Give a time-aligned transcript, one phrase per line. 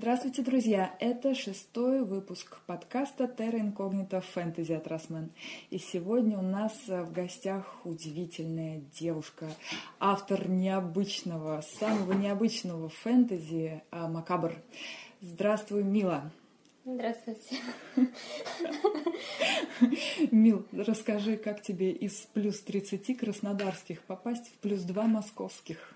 [0.00, 0.94] Здравствуйте, друзья!
[1.00, 5.32] Это шестой выпуск подкаста Terra Incognita Fantasy от Росмен.
[5.70, 9.46] И сегодня у нас в гостях удивительная девушка,
[9.98, 14.54] автор необычного, самого необычного фэнтези а, Макабр.
[15.20, 16.30] Здравствуй, Мила!
[16.90, 17.56] Здравствуйте.
[20.30, 25.94] Мил, расскажи, как тебе из плюс 30 краснодарских попасть в плюс 2 московских?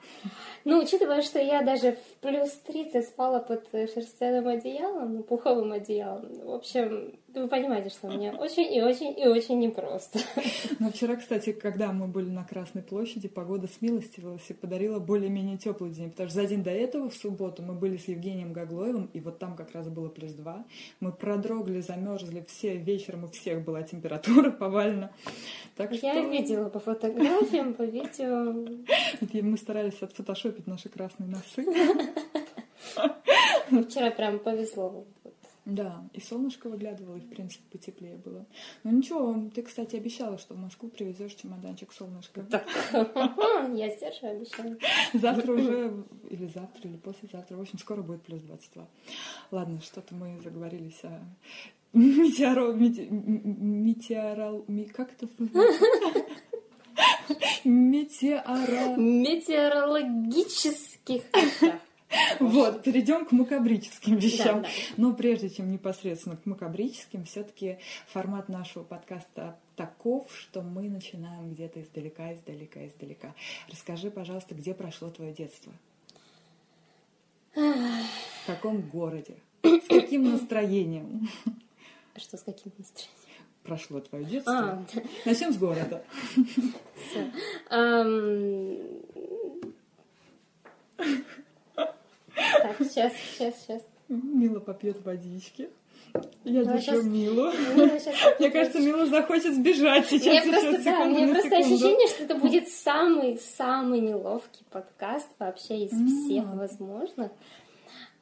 [0.66, 6.28] Ну, учитывая, что я даже в плюс 30 спала под шерстяным одеялом, ну, пуховым одеялом,
[6.45, 10.18] в общем, вы понимаете, что мне очень и очень и очень непросто.
[10.78, 15.91] Но вчера, кстати, когда мы были на Красной площади, погода смилостивилась и подарила более-менее теплый
[15.91, 19.20] день, потому что за день до этого, в субботу, мы были с Евгением Гаглоевым, и
[19.20, 20.64] вот там как раз было плюс 2.
[21.00, 25.12] Мы продрогли, замерзли, все вечером у всех была температура повально.
[25.77, 26.06] Так что...
[26.06, 28.52] Я видела по фотографиям, по видео.
[29.42, 31.64] Мы старались отфотошопить наши красные носы.
[33.88, 35.05] Вчера прям повезло.
[35.65, 38.45] Да, и солнышко выглядывало, и, в принципе, потеплее было.
[38.83, 42.42] Ну ничего, ты, кстати, обещала, что в Москву привезешь чемоданчик солнышка.
[42.42, 44.77] Так, я сдержу обещаю.
[45.12, 48.89] Завтра уже, или завтра, или послезавтра, в общем, скоро будет плюс 22.
[49.53, 51.20] Ладно, что-то мы заговорились о
[51.92, 52.73] метеоро...
[52.73, 54.64] метеорал...
[54.92, 55.29] Как это
[57.64, 58.97] Метеоро...
[58.97, 61.23] Метеорологических
[62.41, 64.62] Вот, перейдем к макабрическим вещам.
[64.62, 64.74] Да, да.
[64.96, 71.83] Но прежде чем непосредственно к макабрическим, все-таки формат нашего подкаста таков, что мы начинаем где-то
[71.83, 73.34] издалека, издалека, издалека.
[73.70, 75.72] Расскажи, пожалуйста, где прошло твое детство?
[77.55, 79.36] В каком городе?
[79.62, 81.28] С каким настроением?
[82.16, 83.22] Что с каким настроением?
[83.62, 84.55] Прошло твое детство.
[84.55, 84.84] А,
[85.24, 86.05] Начнем с города.
[92.34, 93.83] Так, сейчас, сейчас, сейчас.
[94.08, 95.70] Мила попьет водички.
[96.44, 97.05] Я Давай держу сейчас...
[97.05, 97.52] Милу.
[97.52, 97.98] Мила
[98.39, 100.44] Мне кажется, Мила захочет сбежать сейчас.
[100.44, 101.74] Мне просто, да, мне просто секунду.
[101.74, 107.30] ощущение, что это будет самый-самый неловкий подкаст вообще из всех возможных.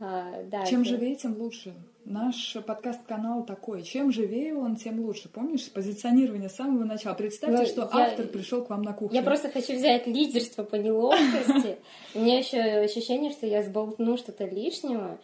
[0.01, 0.91] А, да, Чем это...
[0.91, 1.75] живее, тем лучше.
[2.07, 3.83] Наш подкаст-канал такой.
[3.83, 5.29] Чем живее он, тем лучше.
[5.29, 7.15] Помнишь, позиционирование с самого начала.
[7.15, 8.07] Представьте, ну, что я...
[8.07, 9.15] автор пришел к вам на кухню.
[9.15, 11.77] Я просто хочу взять лидерство по неловкости.
[12.15, 15.19] У меня еще ощущение, что я сболтну что-то лишнего.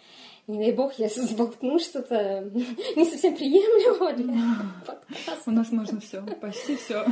[0.47, 2.49] Не дай бог, я сболтну что-то
[2.95, 4.35] не совсем приемлемого для
[4.87, 5.51] подкаста.
[5.51, 7.05] У нас можно все, почти все.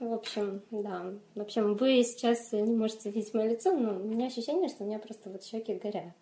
[0.00, 1.12] В общем, да.
[1.34, 4.86] В общем, вы сейчас не можете видеть мое лицо, но у меня ощущение, что у
[4.86, 6.14] меня просто вот щеки горят.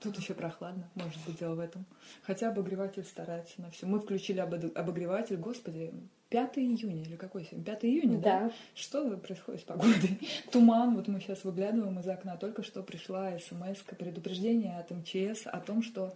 [0.00, 1.86] Тут еще прохладно, может быть, дело в этом.
[2.22, 3.86] Хотя обогреватель старается на все.
[3.86, 5.90] Мы включили обогреватель, господи,
[6.28, 7.64] 5 июня или какой сегодня?
[7.64, 8.40] 5 июня, да?
[8.40, 8.52] да?
[8.74, 10.20] Что происходит с погодой?
[10.52, 15.60] Туман, вот мы сейчас выглядываем из окна, только что пришла смс предупреждение от МЧС о
[15.60, 16.12] том, что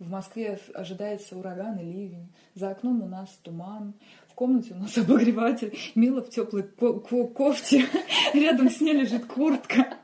[0.00, 2.32] в Москве ожидается ураган и ливень.
[2.54, 3.92] За окном у нас туман.
[4.40, 5.76] Комнате у нас обогреватель.
[5.94, 7.84] Мила в теплой ко- ко- кофте.
[8.32, 9.98] Рядом с ней лежит куртка.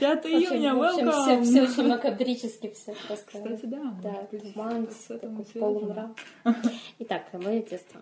[0.00, 1.10] 5 июня, welcome!
[1.12, 3.26] Все, все очень макабрически все просто.
[3.26, 3.94] Кстати, да.
[4.02, 4.88] Да, туман,
[5.60, 6.16] полумрак.
[7.00, 8.00] Итак, мое детство.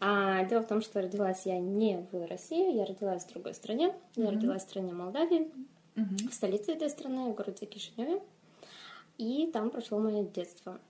[0.00, 3.94] А, дело в том, что родилась я не в России, я родилась в другой стране.
[4.16, 5.50] Я родилась в стране Молдавии,
[5.96, 8.22] в столице этой страны, в городе Кишиневе.
[9.18, 10.80] И там прошло мое детство.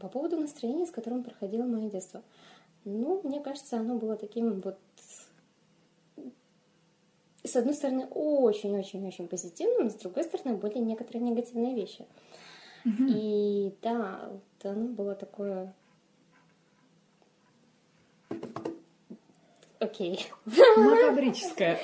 [0.00, 2.22] По поводу настроения, с которым проходило мое детство.
[2.84, 4.78] Ну, мне кажется, оно было таким вот
[7.46, 12.04] с одной стороны, очень-очень-очень позитивным, с другой стороны, были некоторые негативные вещи.
[12.84, 13.06] Mm-hmm.
[13.08, 15.72] И да, вот оно было такое...
[19.78, 20.26] Окей.
[20.44, 21.78] Макабрическое.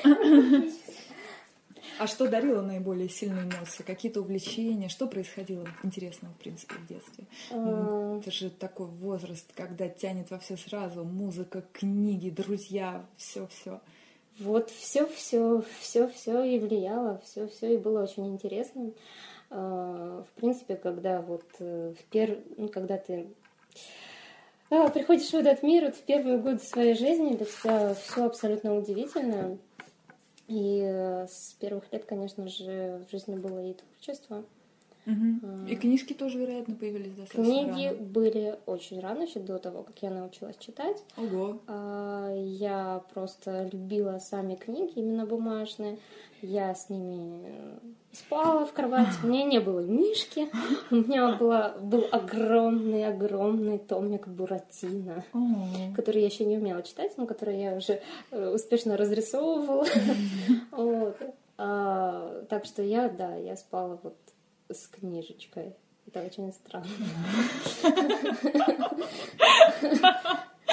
[1.99, 3.83] А что дарило наиболее сильные эмоции?
[3.83, 4.89] Какие-то увлечения?
[4.89, 7.25] Что происходило интересного, в принципе, в детстве?
[7.51, 8.19] А.
[8.19, 11.05] Это же такой возраст, когда тянет во все сразу.
[11.05, 13.81] Музыка, книги, друзья, все-все.
[14.39, 18.95] Вот все, все, все, все и влияло, все, все и было очень интересным.
[19.51, 22.39] А, в принципе, когда вот э, в пер...
[22.57, 23.27] ну, когда ты
[24.95, 29.59] приходишь в этот мир вот в первые годы своей жизни, для тебя все абсолютно удивительно.
[30.49, 34.45] И э, с первых лет, конечно же, в жизни было и творчество.
[35.07, 35.67] Угу.
[35.69, 37.99] И книжки тоже, вероятно, появились достаточно Книги рано.
[37.99, 41.03] были очень рано, еще до того, как я научилась читать.
[41.17, 41.59] Ого.
[41.67, 45.99] А, я просто любила сами книги, именно бумажные.
[46.41, 47.79] Я с ними
[48.13, 49.13] спала в кровати.
[49.23, 50.49] У меня не было мишки.
[50.91, 55.25] У меня была, был огромный-огромный томик Буратино,
[55.95, 59.87] который я еще не умела читать, но который я уже э, успешно разрисовывала.
[60.73, 61.17] Вот.
[61.59, 64.17] А, так что я, да, я спала вот
[64.75, 65.75] с книжечкой.
[66.07, 66.87] Это очень странно.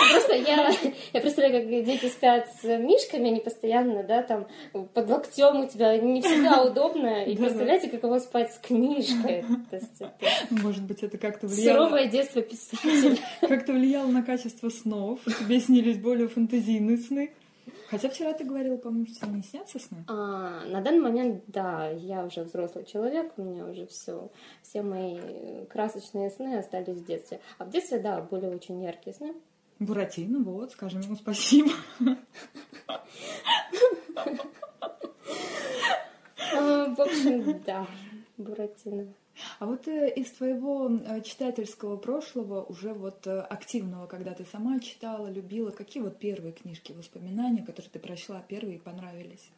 [0.10, 0.72] Просто я,
[1.14, 4.48] я представляю, как дети спят с мишками, они постоянно, да, там
[4.94, 7.26] под локтем у тебя не всегда удобно.
[7.26, 9.44] И представляете, каково спать с книжкой.
[9.70, 10.14] То есть это...
[10.50, 11.86] Может быть, это как-то влияло...
[11.86, 13.18] Суровое детство писателя.
[13.42, 15.20] Как-то влияло на качество снов.
[15.40, 17.32] Тебе снились более фантазийные сны.
[17.90, 20.04] Хотя вчера ты говорила, по-моему, что не снятся сны?
[20.08, 24.30] А, на данный момент, да, я уже взрослый человек, у меня уже все,
[24.62, 27.40] все мои красочные сны остались в детстве.
[27.58, 29.34] А в детстве, да, были очень яркие сны.
[29.80, 31.72] Буратино, вот, скажем ему спасибо.
[36.52, 37.86] А, в общем, да,
[38.38, 39.14] Буратино.
[39.60, 44.80] А вот э, из твоего э, читательского прошлого, уже вот э, активного, когда ты сама
[44.80, 49.50] читала, любила, какие вот первые книжки, воспоминания, которые ты прочла первые и понравились?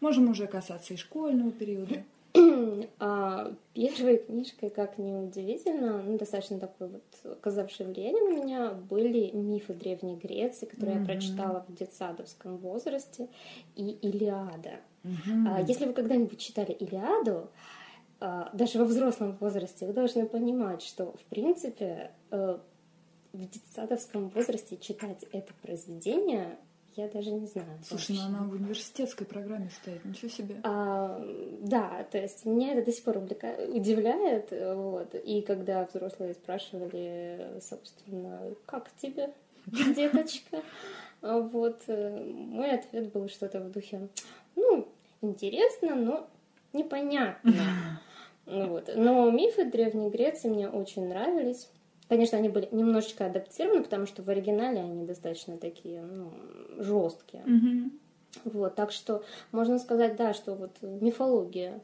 [0.00, 2.04] Можем уже касаться и школьного периода.
[3.00, 9.30] А, первой книжкой, как ни удивительно, ну, достаточно такой вот оказавшей влияние на меня, были
[9.32, 11.00] мифы Древней Греции, которые mm-hmm.
[11.00, 13.28] я прочитала в детсадовском возрасте,
[13.76, 14.80] и Илиада.
[15.04, 15.66] Mm-hmm.
[15.66, 17.77] Если вы когда-нибудь читали Илиаду, а,
[18.20, 22.58] даже во взрослом возрасте вы должны понимать, что, в принципе, э,
[23.32, 26.58] в детсадовском возрасте читать это произведение
[26.98, 27.78] я даже не знаю.
[27.86, 30.56] Слушай, ну она в университетской программе стоит, ничего себе.
[30.64, 31.24] А,
[31.60, 34.50] да, то есть меня это до сих пор удивляет.
[34.50, 35.14] Вот.
[35.14, 39.32] И когда взрослые спрашивали, собственно, как тебе,
[39.66, 40.62] деточка,
[41.22, 44.08] вот, э, мой ответ был что-то в духе,
[44.56, 44.88] ну,
[45.20, 46.28] интересно, но
[46.72, 47.52] непонятно.
[48.48, 48.90] Ну вот.
[48.94, 51.68] Но мифы Древней Греции мне очень нравились.
[52.08, 56.32] Конечно, они были немножечко адаптированы, потому что в оригинале они достаточно такие ну,
[56.78, 57.42] жесткие.
[57.42, 57.90] Mm-hmm.
[58.44, 59.22] Вот, так что
[59.52, 61.80] можно сказать, да, что вот мифология,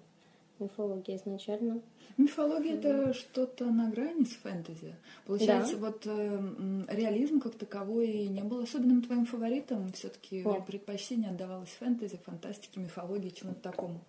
[0.58, 1.82] мифология изначально.
[2.16, 4.94] Мифология это что-то на грани с фэнтези.
[5.26, 5.87] Получается, да.
[5.87, 9.93] вот э, реализм как таковой не был особенным твоим фаворитом.
[9.93, 14.00] Все-таки предпочтение отдавалось фэнтези, фантастике, мифологии, чему-то такому.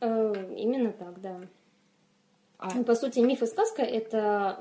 [0.00, 1.40] Э, именно так, да.
[2.58, 2.74] А...
[2.74, 4.58] Ну, по сути, миф и сказка— это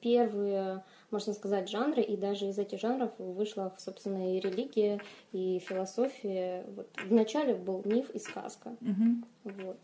[0.00, 5.00] первые, можно сказать, жанры, и даже из этих жанров вышла, собственно, и религия,
[5.32, 6.64] и философия.
[6.74, 8.70] Вот вначале был миф и сказка.
[8.80, 9.52] Угу.
[9.64, 9.78] Вот.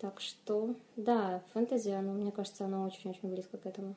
[0.00, 3.94] Так что, да, фэнтези, оно, мне кажется, оно очень-очень близко к этому.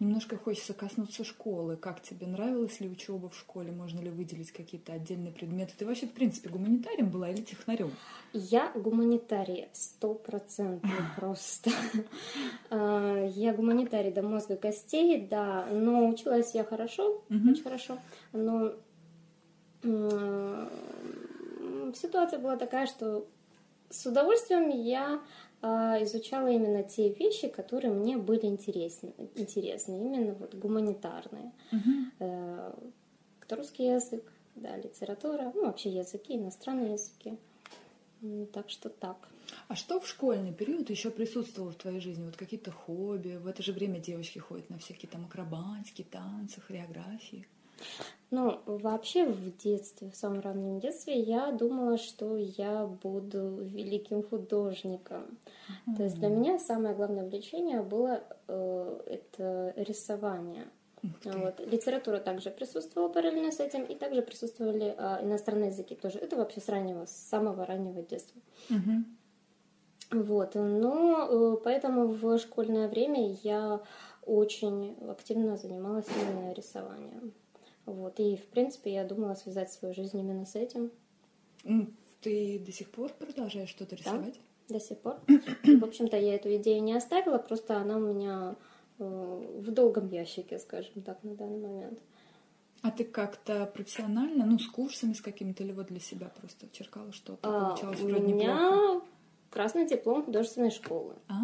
[0.00, 1.76] Немножко хочется коснуться школы.
[1.76, 3.70] Как тебе нравилась ли учеба в школе?
[3.70, 5.74] Можно ли выделить какие-то отдельные предметы?
[5.76, 7.90] Ты вообще, в принципе, гуманитарием была или технарем?
[8.32, 11.70] Я гуманитарий, стопроцентный просто.
[12.70, 17.98] А, я гуманитарий до мозга костей, да, но училась я хорошо, очень хорошо,
[18.32, 18.72] но
[21.94, 23.26] ситуация была такая, что
[23.92, 25.22] с удовольствием я
[25.60, 25.66] э,
[26.04, 31.52] изучала именно те вещи, которые мне были интересны, интересны именно вот гуманитарные.
[32.18, 32.72] Э,
[33.50, 34.24] русский язык,
[34.56, 37.38] да, литература, ну вообще языки, иностранные языки.
[38.52, 39.28] Так что так.
[39.68, 42.24] А что в школьный период еще присутствовало в твоей жизни?
[42.24, 43.36] Вот какие-то хобби?
[43.36, 47.46] В это же время девочки ходят на всякие там акробатики, танцы, хореографии.
[48.30, 55.38] Ну, вообще в детстве, в самом раннем детстве, я думала, что я буду великим художником.
[55.86, 55.96] Mm-hmm.
[55.96, 60.66] То есть для меня самое главное увлечение было э, это рисование.
[61.02, 61.60] Вот.
[61.60, 66.18] Литература также присутствовала параллельно с этим, и также присутствовали э, иностранные языки тоже.
[66.18, 68.40] Это вообще с раннего, с самого раннего детства.
[68.70, 70.22] Mm-hmm.
[70.22, 70.54] Вот.
[70.54, 73.82] Но э, поэтому в школьное время я
[74.24, 77.34] очень активно занималась именно рисованием.
[77.86, 78.18] Вот.
[78.20, 80.90] И, в принципе, я думала связать свою жизнь именно с этим.
[82.20, 84.38] Ты до сих пор продолжаешь что-то рисовать?
[84.68, 85.16] Да, до сих пор.
[85.26, 88.56] В общем-то, я эту идею не оставила, просто она у меня
[88.98, 89.04] э,
[89.58, 91.98] в долгом ящике, скажем так, на данный момент.
[92.82, 97.12] А ты как-то профессионально, ну, с курсами, с какими-то, или вот для себя просто черкала
[97.12, 99.06] что-то, а, получалось У меня неплохо.
[99.50, 101.14] красный диплом художественной школы.
[101.28, 101.34] А,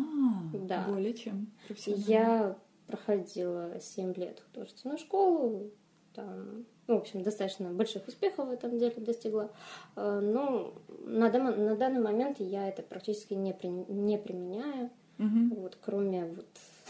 [0.53, 0.85] да.
[0.89, 2.05] более чем профессионально.
[2.09, 5.71] Я проходила 7 лет художественную школу,
[6.19, 9.53] там, ну, в общем, достаточно больших успехов в этом деле достигла.
[9.95, 15.61] Э, но на, дам, на данный момент я это практически не, при, не применяю, угу.
[15.61, 16.49] вот, кроме вот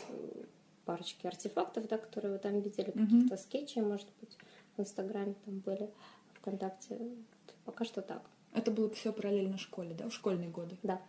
[0.08, 0.44] э,
[0.87, 3.00] парочки артефактов, да, которые вы там видели, угу.
[3.00, 4.38] каких-то скетчей, может быть,
[4.76, 5.90] в Инстаграме там были,
[6.35, 6.97] ВКонтакте.
[6.97, 8.23] Вот, пока что так.
[8.54, 10.78] Это было все параллельно школе, да, в школьные годы?
[10.82, 11.02] Да.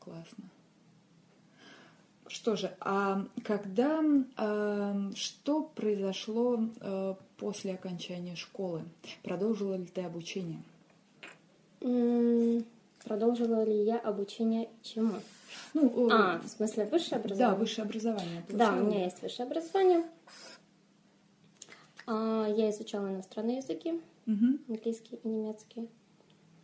[0.00, 0.50] Классно.
[2.28, 4.02] Что же, а когда,
[4.36, 8.82] э, что произошло э, после окончания школы?
[9.22, 10.62] Продолжила ли ты обучение?
[13.04, 15.14] Продолжила ли я обучение чему?
[15.74, 17.54] Ну, а, в смысле высшее образование?
[17.54, 18.44] Да, высшее образование.
[18.48, 20.04] Да, у меня есть высшее образование.
[22.06, 24.58] А, я изучала иностранные языки, угу.
[24.68, 25.88] английский и немецкий.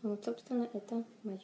[0.02, 1.38] Вот, собственно, это мое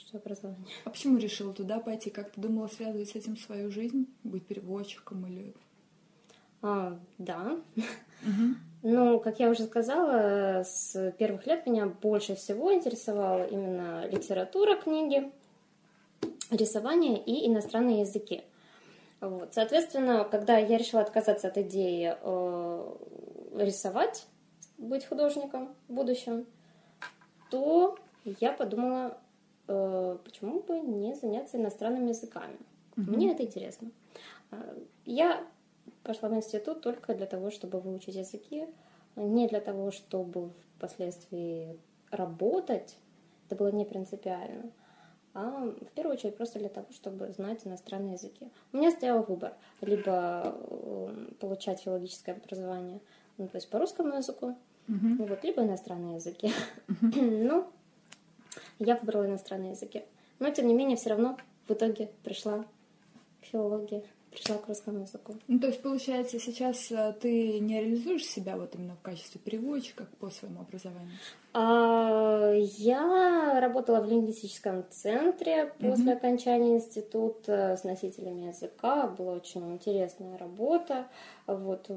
[0.00, 0.66] высшее образование.
[0.84, 2.10] А почему решила туда пойти?
[2.10, 4.06] Как ты думала связывать с этим свою жизнь?
[4.24, 5.54] Быть переводчиком или...
[6.62, 7.58] А, да.
[7.76, 8.54] Угу.
[8.82, 15.30] Ну, как я уже сказала, с первых лет меня больше всего интересовала именно литература, книги,
[16.50, 18.42] рисование и иностранные языки.
[19.20, 19.54] Вот.
[19.54, 22.96] Соответственно, когда я решила отказаться от идеи э,
[23.54, 24.26] рисовать,
[24.78, 26.46] быть художником в будущем,
[27.50, 29.18] то я подумала,
[29.70, 32.56] э, почему бы не заняться иностранными языками.
[32.96, 33.10] Mm-hmm.
[33.10, 33.90] Мне это интересно.
[34.50, 35.44] Э, я
[36.02, 38.66] пошла в институт только для того, чтобы выучить языки,
[39.16, 41.78] не для того, чтобы впоследствии
[42.10, 42.96] работать.
[43.46, 44.70] Это было не принципиально.
[45.32, 48.48] А в первую очередь просто для того, чтобы знать иностранные языки.
[48.72, 49.52] У меня стоял выбор.
[49.80, 53.00] Либо э, получать филологическое образование,
[53.38, 54.56] ну, то есть по русскому языку,
[54.88, 55.26] uh-huh.
[55.28, 56.52] вот, либо иностранные языки.
[56.88, 57.30] Uh-huh.
[57.48, 57.66] ну,
[58.80, 60.02] я выбрала иностранные языки.
[60.38, 61.36] Но, тем не менее, все равно
[61.68, 62.64] в итоге пришла
[63.40, 65.34] к филологии пришла к русскому языку.
[65.48, 70.06] Ну, то есть, получается, сейчас э, ты не реализуешь себя вот именно в качестве переводчика
[70.20, 71.18] по своему образованию?
[71.52, 79.08] А, я работала в лингвистическом центре после mm окончания института с носителями языка.
[79.08, 81.08] Была очень интересная работа.
[81.46, 81.90] Вот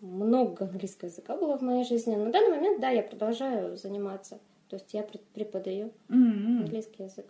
[0.00, 2.14] много английского языка было в моей жизни.
[2.14, 4.38] На данный момент, да, я продолжаю заниматься.
[4.70, 6.60] То есть я преподаю mm-hmm.
[6.62, 7.26] английский язык.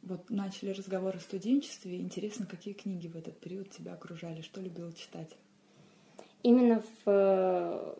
[0.00, 2.00] Вот начали разговор о студенчестве.
[2.00, 4.40] Интересно, какие книги в этот период тебя окружали?
[4.40, 5.36] Что любила читать?
[6.42, 7.94] Именно в, э,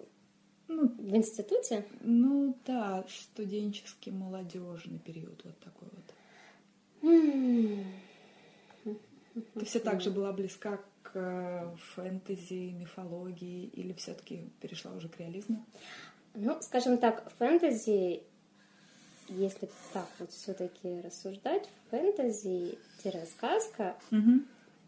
[0.68, 1.84] ну, в институте?
[2.00, 6.14] Ну да, студенческий, молодежный период вот такой вот.
[9.54, 15.20] Ты все так же была близка к э, фэнтези, мифологии или все-таки перешла уже к
[15.20, 15.62] реализму?
[16.36, 18.22] Ну, скажем так, фэнтези
[19.28, 24.40] если так вот все-таки рассуждать, фэнтези-сказка, угу.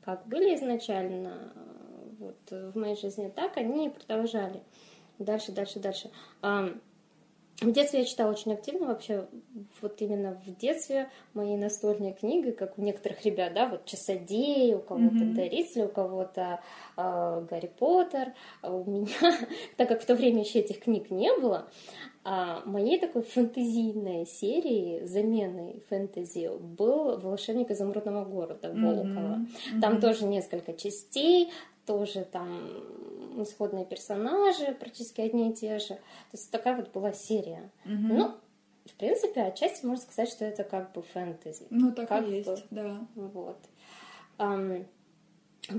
[0.05, 1.53] как были изначально
[2.19, 4.63] вот, в моей жизни, так они продолжали.
[5.19, 6.11] Дальше, дальше, дальше.
[7.61, 9.27] В детстве я читала очень активно, вообще,
[9.83, 14.79] вот именно в детстве моей настольной книгой, как у некоторых ребят, да, вот Часодей, у
[14.79, 15.35] кого-то mm-hmm.
[15.35, 16.61] Даритель, у кого-то
[16.97, 19.09] э, Гарри Поттер, а у меня,
[19.77, 21.69] так как в то время еще этих книг не было,
[22.23, 29.41] а моей такой фэнтезийной серии, заменой фэнтези, был «Волшебник изумрудного города» Волкова.
[29.41, 29.81] Mm-hmm.
[29.81, 30.01] Там mm-hmm.
[30.01, 31.51] тоже несколько частей,
[31.87, 32.71] тоже там
[33.45, 35.95] исходные персонажи, практически одни и те же.
[35.95, 37.71] То есть такая вот была серия.
[37.85, 38.13] Mm-hmm.
[38.13, 38.35] Ну,
[38.87, 41.67] в принципе, отчасти можно сказать, что это как бы фэнтези.
[41.71, 42.63] Ну, так как и есть, бы.
[42.71, 43.01] да.
[43.15, 43.59] Вот.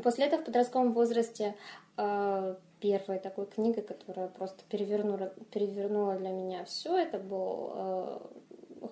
[0.04, 1.56] После этого в подростковом возрасте
[1.98, 8.20] uh, первой такой книгой, которая просто перевернула, перевернула для меня все, это был э,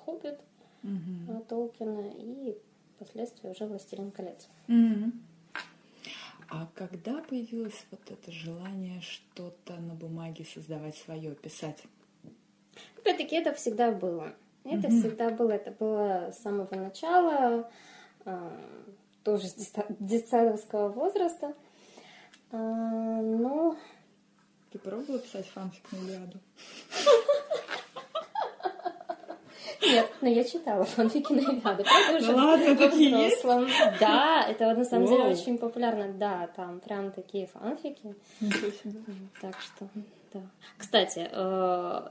[0.05, 0.39] «Хоббит»
[0.83, 1.41] угу.
[1.47, 2.57] Толкина и
[2.95, 4.47] впоследствии уже «Властелин колец».
[4.67, 5.11] Угу.
[6.49, 11.83] А когда появилось вот это желание что-то на бумаге создавать свое, писать?
[12.97, 14.33] Опять-таки это всегда было.
[14.63, 14.99] Это угу.
[14.99, 17.69] всегда было, это было с самого начала,
[18.25, 18.59] э,
[19.23, 21.53] тоже с детсадовского возраста.
[22.51, 23.77] А, ну...
[24.71, 26.39] Ты пробовала писать фанфик на Илиаду?
[29.81, 31.61] Нет, но я читала фанфики на.
[31.61, 31.83] Правда,
[32.17, 33.43] уже ладно, такие есть?
[33.99, 36.13] Да, это на самом деле очень популярно.
[36.13, 38.15] Да, там прям такие фанфики.
[39.41, 39.87] Так что,
[40.33, 40.41] да.
[40.77, 42.07] Кстати, э,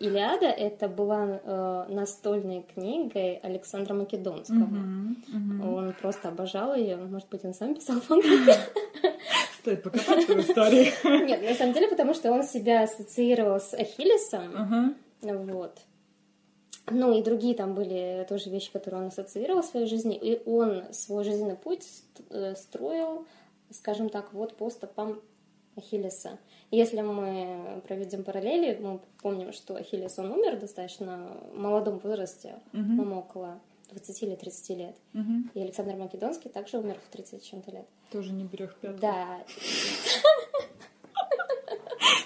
[0.00, 4.56] Илиада это была э, настольной книгой Александра Македонского.
[4.56, 5.74] Uh-huh, uh-huh.
[5.74, 6.96] Он просто обожал ее.
[6.96, 8.54] Может быть, он сам писал фанфики.
[9.60, 10.92] Стоит покопаться в истории.
[11.24, 14.94] Нет, на самом деле, потому что он себя ассоциировал с Ахиллесом.
[15.22, 15.78] Вот.
[16.90, 20.16] Ну и другие там были тоже вещи, которые он ассоциировал в своей жизни.
[20.16, 21.86] И он свой жизненный путь
[22.30, 23.26] э, строил,
[23.70, 25.20] скажем так, вот по стопам
[25.76, 26.38] Ахиллеса.
[26.70, 32.96] Если мы проведем параллели, мы помним, что Ахиллес, он умер достаточно в молодом возрасте, uh-huh.
[32.96, 33.60] по около
[33.90, 34.96] 20 или 30 лет.
[35.14, 35.32] Угу.
[35.54, 37.86] И Александр Македонский также умер в 30 с чем-то лет.
[38.10, 39.00] Тоже не берег пятку.
[39.00, 39.44] Да.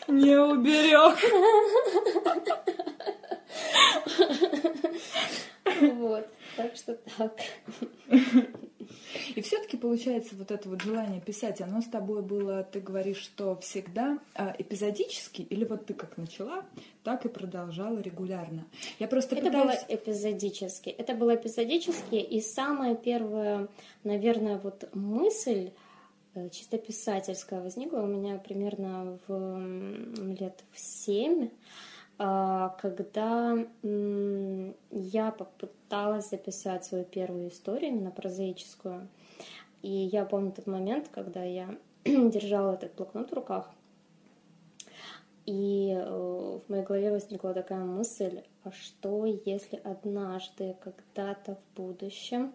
[0.08, 1.18] Не уберег.
[5.80, 7.36] Вот, так что так.
[9.34, 13.56] И все-таки получается вот это вот желание писать, оно с тобой было, ты говоришь, что
[13.56, 16.64] всегда а, эпизодически, или вот ты как начала,
[17.04, 18.66] так и продолжала регулярно.
[18.98, 19.64] Я просто это пытаюсь...
[19.64, 20.88] было эпизодически.
[20.90, 23.68] Это было эпизодически, и самая первая,
[24.04, 25.70] наверное, вот мысль
[26.34, 31.50] э, чисто писательская возникла у меня примерно в лет в семь,
[32.18, 39.08] когда я попыталась записать свою первую историю, именно прозаическую.
[39.82, 43.70] И я помню тот момент, когда я держала этот блокнот в руках,
[45.48, 52.52] и э, в моей голове возникла такая мысль, а что если однажды, когда-то в будущем,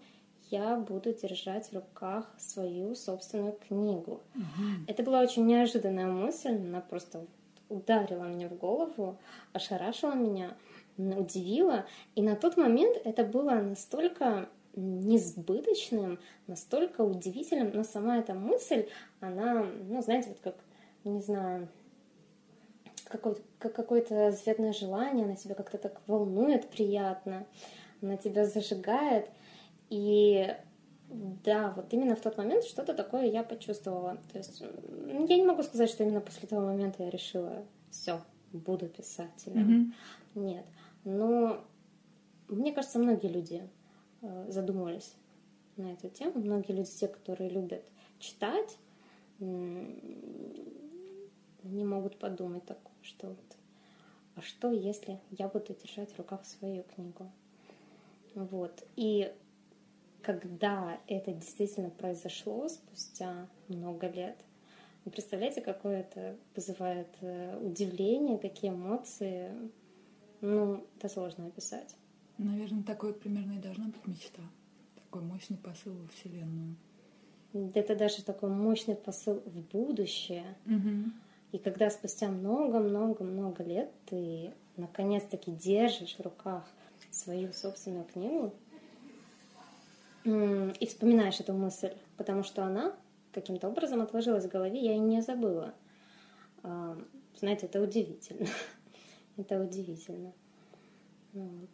[0.52, 4.22] я буду держать в руках свою собственную книгу.
[4.36, 4.86] Угу.
[4.86, 7.26] Это была очень неожиданная мысль, она просто
[7.74, 9.18] ударила мне в голову,
[9.52, 10.56] ошарашила меня,
[10.98, 11.86] удивила.
[12.16, 18.88] И на тот момент это было настолько несбыточным, настолько удивительным, но сама эта мысль,
[19.20, 20.56] она, ну, знаете, вот как,
[21.04, 21.68] не знаю,
[23.06, 27.46] какое-то как какое-то заветное желание, она тебя как-то так волнует приятно,
[28.02, 29.30] она тебя зажигает.
[29.90, 30.54] И
[31.44, 34.18] да, вот именно в тот момент что-то такое я почувствовала.
[34.32, 38.88] То есть я не могу сказать, что именно после того момента я решила, все, буду
[38.88, 39.94] писателем.
[40.36, 40.40] Mm-hmm.
[40.40, 40.66] Нет.
[41.04, 41.64] Но
[42.48, 43.70] мне кажется, многие люди
[44.22, 45.14] э, задумывались
[45.78, 46.40] на эту тему.
[46.40, 47.84] Многие люди, те, которые любят
[48.20, 48.78] читать,
[49.40, 49.86] не
[51.64, 53.58] могут подумать такое, что вот,
[54.36, 57.32] а что, если я буду держать в руках свою книгу?
[58.36, 58.84] Вот.
[58.96, 59.32] И
[60.24, 64.38] когда это действительно произошло спустя много лет,
[65.06, 69.52] вы представляете, какое это вызывает э, удивление, какие эмоции?
[70.40, 71.96] Ну, это сложно описать.
[72.38, 74.42] Наверное, такой примерно и должна быть мечта.
[74.96, 76.76] Такой мощный посыл во Вселенную.
[77.74, 80.56] Это даже такой мощный посыл в будущее.
[80.66, 81.12] Угу.
[81.52, 86.66] И когда спустя много-много-много лет ты наконец-таки держишь в руках
[87.12, 88.54] свою собственную книгу
[90.26, 92.96] и вспоминаешь эту мысль, потому что она
[93.34, 95.74] каким-то образом отложилась в голове, я ее не забыла.
[96.62, 96.98] А,
[97.36, 98.48] знаете, это удивительно.
[99.38, 100.34] это удивительно.
[101.34, 101.70] Вот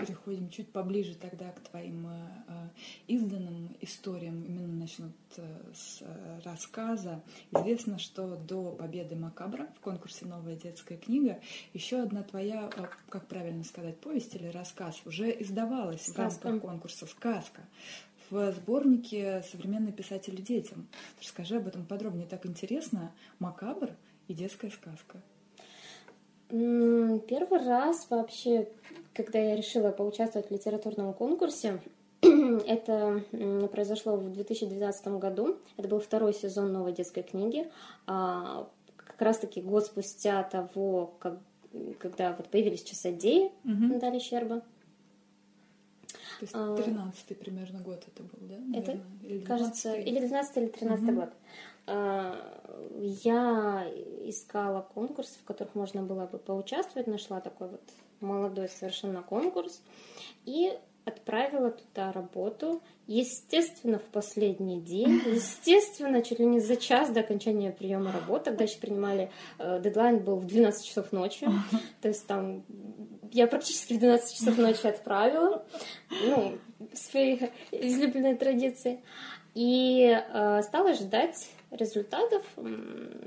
[0.00, 2.68] переходим чуть поближе тогда к твоим э, э,
[3.06, 6.02] изданным историям, именно начнут э, с
[6.44, 7.22] рассказа.
[7.52, 11.40] Известно, что до победы Макабра в конкурсе «Новая детская книга»
[11.72, 12.70] еще одна твоя,
[13.08, 16.40] как правильно сказать, повесть или рассказ уже издавалась сказка.
[16.40, 17.62] в рамках конкурса «Сказка»
[18.30, 20.86] в сборнике «Современные писатели детям».
[21.20, 22.26] Расскажи об этом подробнее.
[22.26, 23.12] Так интересно.
[23.38, 23.90] Макабр
[24.28, 25.20] и детская сказка.
[26.50, 28.68] Первый раз вообще,
[29.14, 31.80] когда я решила поучаствовать в литературном конкурсе,
[32.22, 33.22] это
[33.72, 35.56] произошло в 2012 году.
[35.76, 37.70] Это был второй сезон новой детской книги.
[38.06, 41.38] А, как раз-таки год спустя того, как,
[41.98, 43.94] когда вот появились часодеи угу.
[43.94, 44.62] Натальи Щерба.
[46.40, 48.56] То есть 13-й а, примерно год это был, да?
[48.56, 48.80] Наверное?
[48.80, 51.12] Это, или кажется, или 12 или 13 угу.
[51.20, 51.30] год.
[51.90, 52.36] А,
[53.00, 53.84] я
[54.24, 57.82] искала конкурсы, в которых можно было бы поучаствовать, нашла такой вот
[58.20, 59.82] молодой совершенно конкурс
[60.44, 60.72] и
[61.04, 62.80] отправила туда работу.
[63.08, 68.64] Естественно, в последний день, естественно, чуть ли не за час до окончания приема работы, тогда
[68.64, 71.48] еще принимали, э, дедлайн был в 12 часов ночи,
[72.02, 72.62] то есть там
[73.32, 75.64] я практически в 12 часов ночи отправила,
[76.24, 76.58] ну,
[76.92, 77.38] свои
[77.72, 79.02] излюбленные традиции,
[79.54, 82.44] и э, стала ждать результатов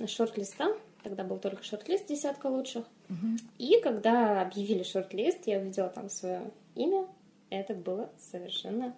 [0.07, 0.73] шорт-листа.
[1.03, 2.85] Тогда был только шорт-лист десятка лучших.
[3.09, 3.37] Угу.
[3.57, 6.41] И когда объявили шорт-лист, я увидела там свое
[6.75, 7.07] имя.
[7.49, 8.95] Это было совершенно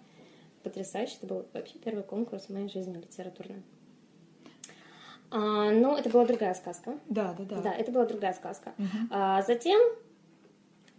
[0.62, 1.16] потрясающе.
[1.18, 3.62] Это был вообще первый конкурс в моей жизни литературный.
[5.30, 6.98] А, но это была другая сказка.
[7.08, 7.60] Да, да, да.
[7.60, 8.72] Да, это была другая сказка.
[8.78, 9.08] Угу.
[9.10, 9.80] А, затем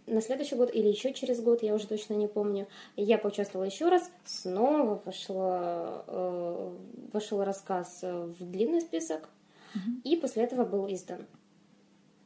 [0.08, 2.66] на следующий год или еще через год, я уже точно не помню,
[2.96, 6.76] я поучаствовала еще раз, снова вошла, э,
[7.12, 9.28] вошел рассказ в длинный список,
[9.74, 10.00] угу.
[10.04, 11.26] и после этого был издан.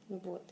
[0.09, 0.43] Вот.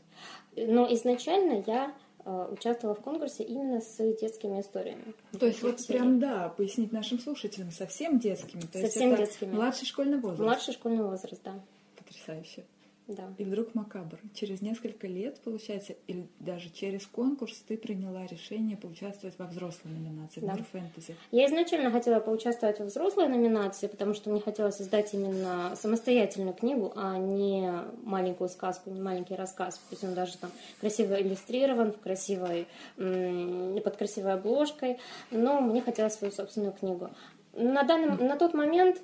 [0.55, 1.93] Но изначально я
[2.25, 5.13] э, участвовала в конкурсе именно с детскими историями.
[5.39, 8.61] То есть вот прям, да, пояснить нашим слушателям, совсем детскими.
[8.61, 9.53] То совсем есть это детскими.
[9.53, 10.41] Младший школьный возраст.
[10.41, 11.59] Младший школьный возраст, да.
[11.97, 12.65] Потрясающе.
[13.07, 13.33] Да.
[13.37, 14.19] И вдруг макабр.
[14.33, 20.39] Через несколько лет, получается, или даже через конкурс ты приняла решение поучаствовать во взрослой номинации,
[20.39, 20.53] да.
[20.53, 21.15] в мир фэнтези.
[21.31, 26.93] Я изначально хотела поучаствовать во взрослой номинации, потому что мне хотелось издать именно самостоятельную книгу,
[26.95, 27.71] а не
[28.03, 29.81] маленькую сказку, не маленький рассказ.
[29.89, 34.99] Пусть он даже там красиво иллюстрирован, в красивой, под красивой обложкой,
[35.31, 37.09] но мне хотелось свою собственную книгу.
[37.53, 39.01] На, данный, на тот момент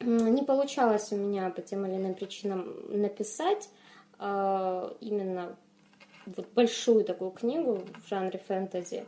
[0.00, 3.68] не получалось у меня по тем или иным причинам написать
[4.18, 5.56] э, именно
[6.26, 9.04] вот большую такую книгу в жанре фэнтези.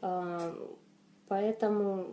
[0.00, 0.54] А,
[1.28, 2.06] поэтому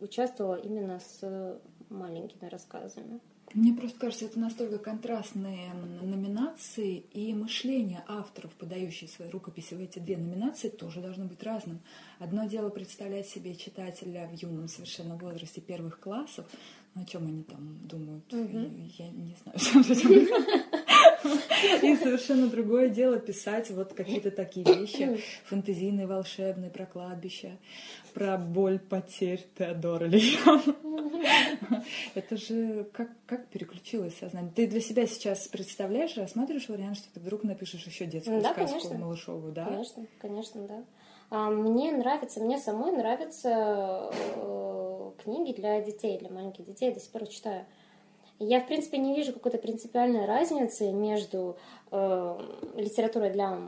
[0.00, 3.20] участвовала именно с маленькими рассказами.
[3.54, 9.98] Мне просто кажется, это настолько контрастные номинации, и мышление авторов, подающих свои рукописи в эти
[9.98, 11.80] две номинации, тоже должно быть разным.
[12.18, 16.44] Одно дело представлять себе читателя в юном совершенно возрасте первых классов,
[17.02, 18.70] о чем они там думают, угу.
[18.98, 19.58] я не знаю,
[21.82, 27.58] И совершенно другое дело писать вот какие-то такие вещи, фантазийные, волшебные, про кладбище,
[28.14, 30.10] про боль потерь Теодора.
[32.14, 34.52] Это же как, как переключилось сознание?
[34.54, 39.52] Ты для себя сейчас представляешь, рассматриваешь вариант, что ты вдруг напишешь еще детскую сказку малышовую,
[39.52, 39.66] да?
[39.66, 40.84] Конечно, конечно, да.
[41.30, 46.88] А, мне нравится, мне самой нравятся э, книги для детей, для маленьких детей.
[46.88, 47.66] Я до сих пор читаю.
[48.38, 51.58] Я, в принципе, не вижу какой-то принципиальной разницы между
[51.90, 52.38] э,
[52.76, 53.58] литературой для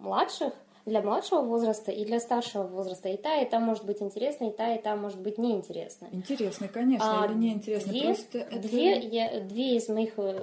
[0.00, 0.52] младших,
[0.86, 3.08] для младшего возраста и для старшего возраста.
[3.08, 6.08] И та, и та может быть интересна, и та, и та может быть неинтересна.
[6.12, 7.92] Интересно, конечно, а или неинтересно.
[7.92, 8.58] Две, Просто это...
[8.58, 10.38] две, я, две из моих э,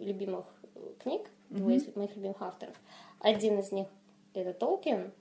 [0.00, 0.44] любимых
[1.02, 1.56] книг, mm-hmm.
[1.56, 2.74] двое из моих любимых авторов.
[3.20, 3.88] Один из них
[4.34, 5.12] это Толкин,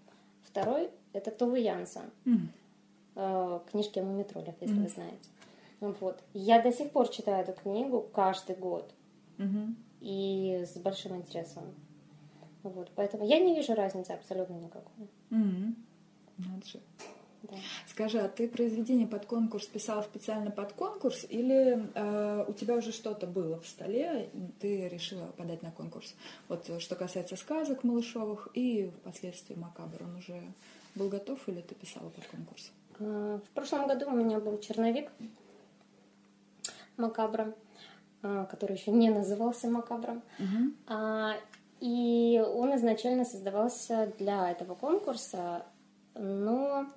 [0.49, 2.10] второй это Товы Янсен.
[2.25, 3.69] Mm-hmm.
[3.71, 4.83] Книжки о мумитролях, если mm-hmm.
[4.83, 5.29] вы знаете.
[5.79, 6.23] Вот.
[6.33, 8.93] Я до сих пор читаю эту книгу каждый год.
[9.38, 9.75] Угу.
[10.01, 11.63] И с большим интересом.
[12.63, 12.91] Вот.
[12.95, 15.07] Поэтому я не вижу разницы абсолютно никакой.
[15.29, 15.75] Угу.
[16.38, 16.79] Надо же.
[17.43, 17.56] Да.
[17.88, 22.91] Скажи, а ты произведение под конкурс писала специально под конкурс или э, у тебя уже
[22.91, 26.15] что-то было в столе, и ты решила подать на конкурс?
[26.47, 30.41] Вот что касается сказок малышовых и впоследствии Макабр, он уже
[30.95, 32.71] был готов или ты писала под конкурс?
[33.00, 35.12] А, в прошлом году у меня был черновик
[36.97, 37.54] макабром,
[38.23, 40.23] а, который еще не назывался макабром.
[40.39, 41.36] Угу.
[41.80, 45.63] И он изначально создавался для этого конкурса,
[46.17, 46.88] но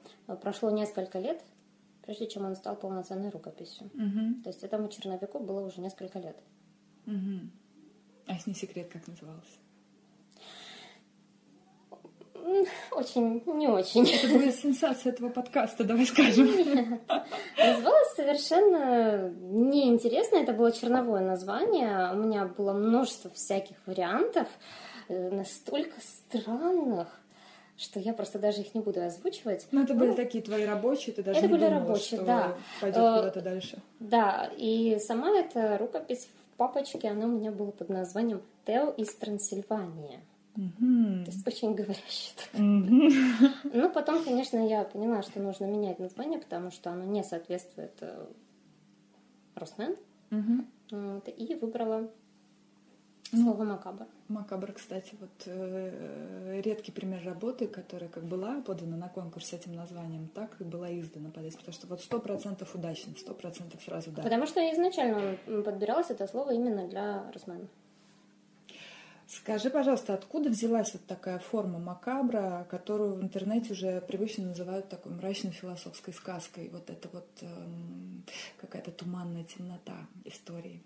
[0.43, 1.43] прошло несколько лет,
[2.03, 3.87] прежде чем он стал полноценной рукописью.
[3.95, 4.43] Угу.
[4.43, 6.37] То есть этому черновику было уже несколько лет.
[7.07, 7.51] Угу.
[8.27, 9.59] А если не секрет, как назывался?
[12.91, 14.09] Очень, не очень.
[14.09, 16.47] Это будет сенсация этого подкаста, давай скажем.
[16.47, 17.01] Нет.
[17.57, 20.37] Называлось совершенно неинтересно.
[20.37, 22.13] Это было черновое название.
[22.13, 24.49] У меня было множество всяких вариантов,
[25.09, 27.21] э, настолько странных,
[27.81, 29.67] что я просто даже их не буду озвучивать.
[29.71, 32.27] Ну, это были ну, такие твои рабочие, ты даже это не были думала, рабочие, что
[32.27, 32.57] да.
[32.81, 33.79] пойдет э, куда-то дальше.
[34.01, 39.15] Да, и сама эта рукопись в папочке, она у меня была под названием «Тео из
[39.15, 40.21] Трансильвании».
[40.57, 41.25] Угу.
[41.25, 42.35] То есть очень говорящий.
[42.53, 43.51] Угу.
[43.73, 48.27] Ну, потом, конечно, я поняла, что нужно менять название, потому что оно не соответствует э,
[49.55, 49.97] Росмен.
[50.31, 50.65] Угу.
[50.91, 52.11] Вот, и выбрала
[53.31, 54.07] слово макабр.
[54.31, 59.75] Макабр, кстати, вот э, редкий пример работы, которая как была подана на конкурс с этим
[59.75, 64.13] названием, так и была издана под потому что вот сто процентов удачно, сто процентов сразу
[64.13, 64.23] да.
[64.23, 67.67] Потому что изначально подбиралось это слово именно для Росмена.
[69.27, 75.13] Скажи, пожалуйста, откуда взялась вот такая форма макабра, которую в интернете уже привычно называют такой
[75.13, 76.69] мрачной философской сказкой?
[76.73, 78.25] Вот это вот эм,
[78.61, 80.83] какая-то туманная темнота истории.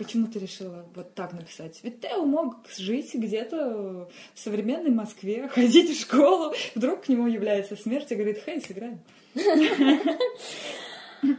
[0.00, 1.78] Почему ты решила вот так написать?
[1.82, 7.76] Ведь Тео мог жить где-то в современной Москве, ходить в школу, вдруг к нему является
[7.76, 9.02] смерть и говорит, хей, сыграем.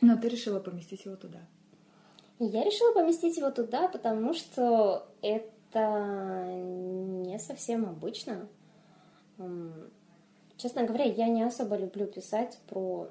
[0.00, 1.38] Но ты решила поместить его туда.
[2.40, 8.48] Я решила поместить его туда, потому что это не совсем обычно.
[10.56, 13.08] Честно говоря, я не особо люблю писать про,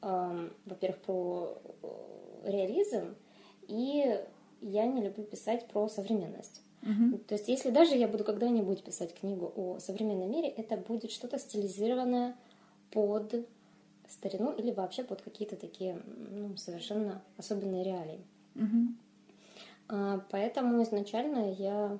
[0.00, 3.14] эм, во-первых, про э, реализм,
[3.68, 4.20] и
[4.60, 6.62] я не люблю писать про современность.
[6.82, 7.18] Uh-huh.
[7.24, 11.38] То есть, если даже я буду когда-нибудь писать книгу о современном мире, это будет что-то
[11.38, 12.36] стилизированное
[12.90, 13.46] под
[14.08, 16.00] старину или вообще под какие-то такие
[16.30, 18.20] ну, совершенно особенные реалии.
[18.56, 20.20] Угу.
[20.30, 21.98] Поэтому изначально я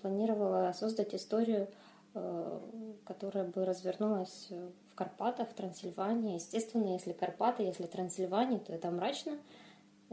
[0.00, 1.68] планировала создать историю,
[2.14, 2.60] э,
[3.04, 6.34] которая бы развернулась в Карпатах, в Трансильвании.
[6.34, 9.38] Естественно, если Карпаты, если Трансильвания, то это мрачно,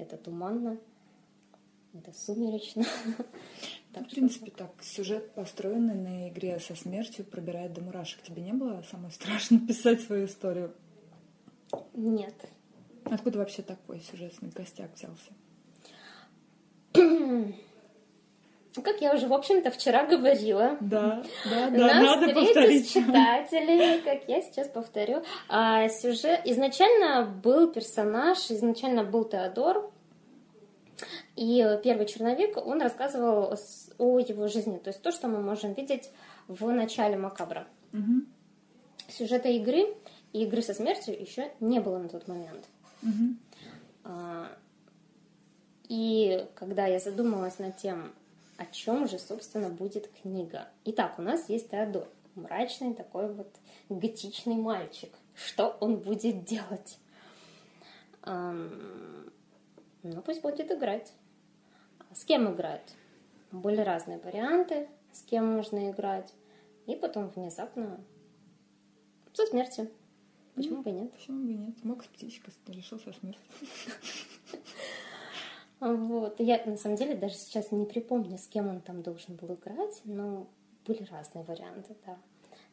[0.02, 0.80] это туманно,
[1.94, 2.86] это сумеречно.
[3.94, 8.22] В принципе, так, сюжет, построенный на игре со смертью, пробирает до мурашек.
[8.22, 10.74] Тебе не было самое страшно писать свою историю?
[11.94, 12.36] Нет.
[13.06, 15.32] Откуда вообще такой сюжетный костяк взялся?
[18.84, 20.78] Как я уже, в общем-то, вчера говорила.
[20.80, 22.92] Да, да, да, надо повторить.
[22.92, 25.24] читателей, как я сейчас повторю.
[25.48, 26.42] А, сюжет...
[26.46, 29.92] Изначально был персонаж, изначально был Теодор.
[31.36, 33.58] И первый черновик, он рассказывал
[33.98, 36.12] о его жизни, то есть то, что мы можем видеть
[36.48, 37.68] в начале Макабра.
[37.94, 38.26] Угу.
[39.08, 39.96] Сюжета игры
[40.34, 42.66] и игры со смертью еще не было на тот момент.
[43.02, 44.14] Угу.
[45.88, 48.14] И когда я задумалась над тем,
[48.60, 50.68] о чем же, собственно, будет книга.
[50.84, 53.48] Итак, у нас есть Теодор, мрачный такой вот
[53.88, 55.14] готичный мальчик.
[55.34, 57.00] Что он будет делать?
[58.24, 59.32] Эм,
[60.04, 61.14] ну, пусть будет играть.
[62.14, 62.94] С кем играть?
[63.54, 66.34] Были разные варианты, с кем можно играть.
[66.86, 68.04] И потом внезапно
[69.32, 69.90] со смертью.
[70.56, 71.14] Почему бы и нет?
[71.14, 71.84] Почему бы и нет?
[71.86, 73.42] Мог с птичкой, решил со смертью.
[75.80, 76.40] Вот.
[76.40, 80.02] Я на самом деле даже сейчас не припомню, с кем он там должен был играть,
[80.04, 80.48] но
[80.86, 82.18] были разные варианты, да.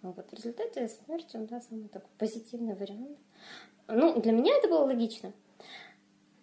[0.02, 0.30] Вот.
[0.30, 3.18] В результате смертью, да, самый такой позитивный вариант.
[3.88, 5.32] Ну, для меня это было логично.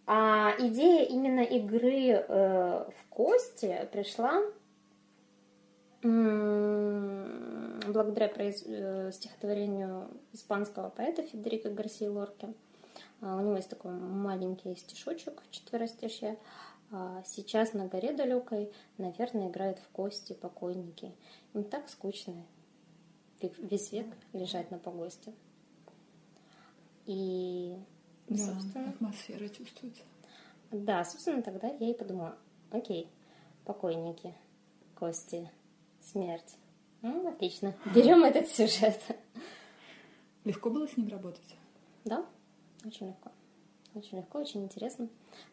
[0.05, 4.41] А идея именно игры э, в кости пришла
[7.93, 8.63] благодаря произ...
[8.65, 12.53] Э, стихотворению испанского поэта Федерико Гарсии Лорки.
[13.23, 16.37] А, у него есть такой маленький стишочек, четверостишье.
[16.91, 21.15] А, Сейчас на горе далекой, наверное, играют в кости покойники.
[21.53, 22.45] Им так скучно
[23.41, 25.33] весь век лежать на погосте.
[27.05, 27.77] И,
[28.27, 28.89] да, собственно...
[28.89, 30.03] атмосфера чувствуется.
[30.71, 32.37] Да, собственно, тогда я и подумала,
[32.71, 33.09] окей,
[33.65, 34.33] покойники,
[34.95, 35.49] кости,
[36.01, 36.57] смерть.
[37.01, 37.75] Ну, отлично.
[37.93, 38.99] Берем этот сюжет.
[40.45, 41.57] Легко было с ним работать?
[42.05, 42.25] Да,
[42.85, 43.31] очень легко.
[43.95, 45.07] Очень легко, очень интересно.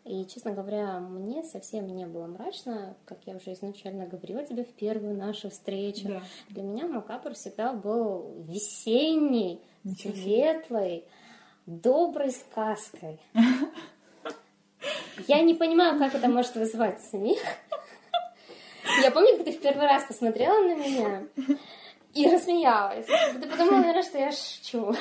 [0.05, 4.73] И, честно говоря, мне совсем не было мрачно, как я уже изначально говорила тебе в
[4.73, 6.09] первую нашу встречу.
[6.09, 6.23] Да.
[6.49, 11.05] Для меня Макапр всегда был весенний, Ничего светлой,
[11.67, 13.21] доброй сказкой.
[15.29, 17.39] Я не понимаю, как это может вызывать смех.
[19.03, 21.29] Я помню, как ты в первый раз посмотрела на меня,
[22.15, 23.07] и рассмеялась.
[23.07, 24.95] Ты подумала, наверное, что я шучу.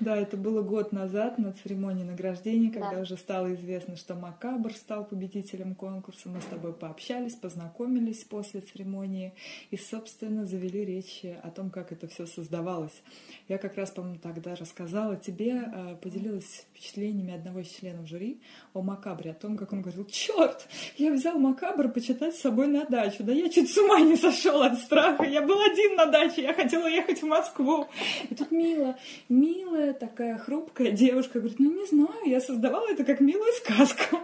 [0.00, 3.00] Да, это было год назад на церемонии награждения, когда да.
[3.00, 6.28] уже стало известно, что Макабр стал победителем конкурса.
[6.28, 9.34] Мы с тобой пообщались, познакомились после церемонии
[9.70, 13.02] и, собственно, завели речь о том, как это все создавалось.
[13.48, 18.40] Я как раз, по-моему, тогда рассказала тебе, э, поделилась впечатлениями одного из членов жюри
[18.72, 22.84] о Макабре, о том, как он говорил, черт, я взял Макабр почитать с собой на
[22.84, 26.42] дачу, да я чуть с ума не сошел от страха, я был один на даче,
[26.42, 27.88] я хотела ехать в Москву.
[28.30, 28.96] И тут Мила,
[29.28, 34.18] милая такая хрупкая девушка, говорит, ну не знаю, я создавала это как милую сказку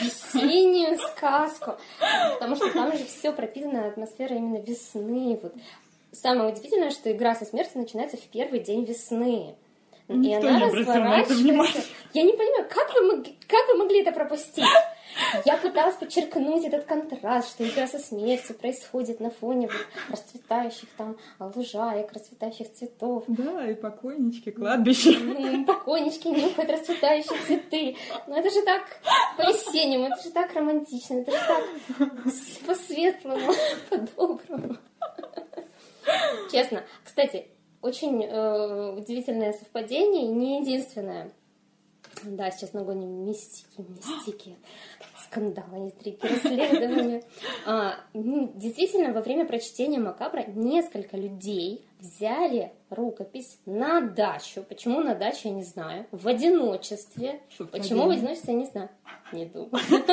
[0.00, 1.76] весеннюю сказку.
[2.34, 5.38] Потому что там же все пропитано атмосферой именно весны.
[5.42, 5.54] Вот
[6.12, 9.56] Самое удивительное, что игра со смертью начинается в первый день весны.
[10.12, 11.82] Никто и она не разворачивается.
[12.12, 14.64] Я не понимаю, как вы, могли, как вы могли это пропустить?
[15.44, 19.68] Я пыталась подчеркнуть этот контраст, что игра со смертью происходит на фоне
[20.10, 23.24] расцветающих там лужаек, расцветающих цветов.
[23.28, 25.64] Да, и покойнички, кладбище.
[25.66, 27.96] Покойнички нюхают расцветающие цветы.
[28.26, 28.82] Ну это же так
[29.36, 31.64] по-весеннему, это же так романтично, это же так
[32.66, 33.52] по-светлому,
[33.90, 34.76] по-доброму.
[36.50, 36.84] Честно.
[37.04, 37.46] Кстати,
[37.82, 41.32] очень э, удивительное совпадение, не единственное.
[42.24, 44.56] Да, сейчас нагоним мистики, мистики,
[45.24, 47.24] скандалы, интриги, расследования.
[47.66, 54.64] А, ну, действительно, во время прочтения Макабра несколько людей взяли рукопись на дачу.
[54.68, 56.06] Почему на дачу, я не знаю.
[56.10, 57.40] В одиночестве.
[57.70, 58.88] Почему в одиночестве, я не знаю.
[59.32, 59.82] Не думаю.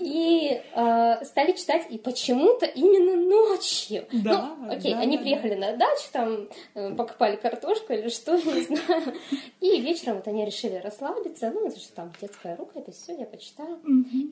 [0.00, 4.06] И э, стали читать, и почему-то именно ночью.
[4.12, 9.14] Да, ну, окей, они приехали на дачу, там э, покопали картошку или что, не знаю.
[9.60, 11.50] И вечером вот они решили расслабиться.
[11.50, 13.78] Ну, это же там детская рукопись, все, я почитала.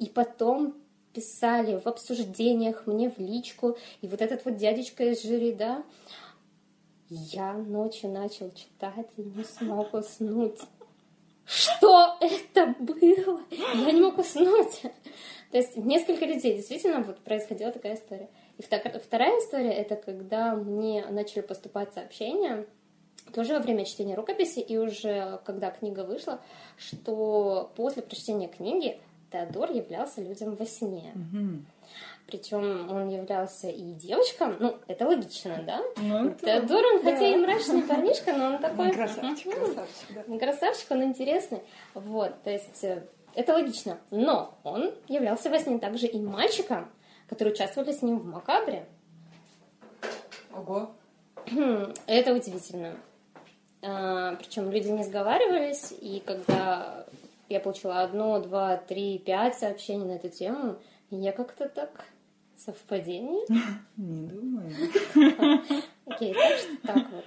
[0.01, 0.75] И потом
[1.13, 5.83] писали в обсуждениях мне в личку, и вот этот вот дядечка из жюри, да,
[7.09, 10.61] я ночью начал читать и не смог уснуть.
[11.45, 13.41] Что это было?
[13.75, 14.83] Я не мог уснуть.
[15.51, 18.31] То есть несколько людей, действительно, вот происходила такая история.
[18.57, 22.67] И вторая история, это когда мне начали поступать сообщения,
[23.35, 26.41] тоже во время чтения рукописи, и уже когда книга вышла,
[26.77, 28.99] что после прочтения книги
[29.33, 31.13] Теодор являлся людям во сне.
[31.15, 31.63] Угу.
[32.27, 35.83] Причем он являлся и девочкам, ну, это логично, да?
[35.97, 37.11] Ну, Теодор, он да.
[37.11, 38.93] хотя и мрачный парнишка, но он такой...
[38.93, 40.39] Красавчик, красавчик, да.
[40.39, 41.61] Красавчик, он интересный.
[41.95, 43.03] Вот, то есть э,
[43.35, 43.99] это логично.
[44.11, 46.91] Но он являлся во сне также и мальчиком,
[47.29, 48.87] которые участвовали с ним в Макабре.
[50.55, 50.93] Ого.
[52.07, 52.97] Это удивительно.
[53.83, 57.05] А, причем люди не сговаривались, и когда
[57.49, 60.79] я получила одно, два, три, пять сообщений на эту тему,
[61.11, 62.07] и я как-то так
[62.57, 63.47] совпадение?
[63.97, 64.73] Не думаю.
[66.07, 67.25] Окей, так что так вот.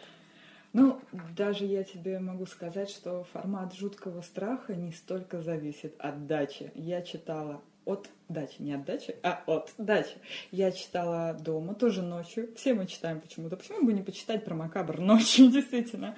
[0.73, 0.99] Ну,
[1.37, 6.69] даже я тебе могу сказать, что формат жуткого страха не столько зависит от дачи.
[6.75, 10.17] Я читала от дачи, не от дачи, а от дачи.
[10.51, 12.53] Я читала дома, тоже ночью.
[12.57, 13.55] Все мы читаем почему-то.
[13.55, 16.15] Почему бы не почитать про макабр ночью, действительно?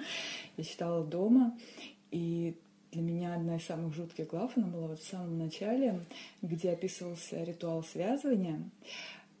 [0.56, 1.56] Я читала дома,
[2.10, 2.56] и
[2.92, 6.00] для меня одна из самых жутких глав, она была вот в самом начале,
[6.42, 8.62] где описывался ритуал связывания.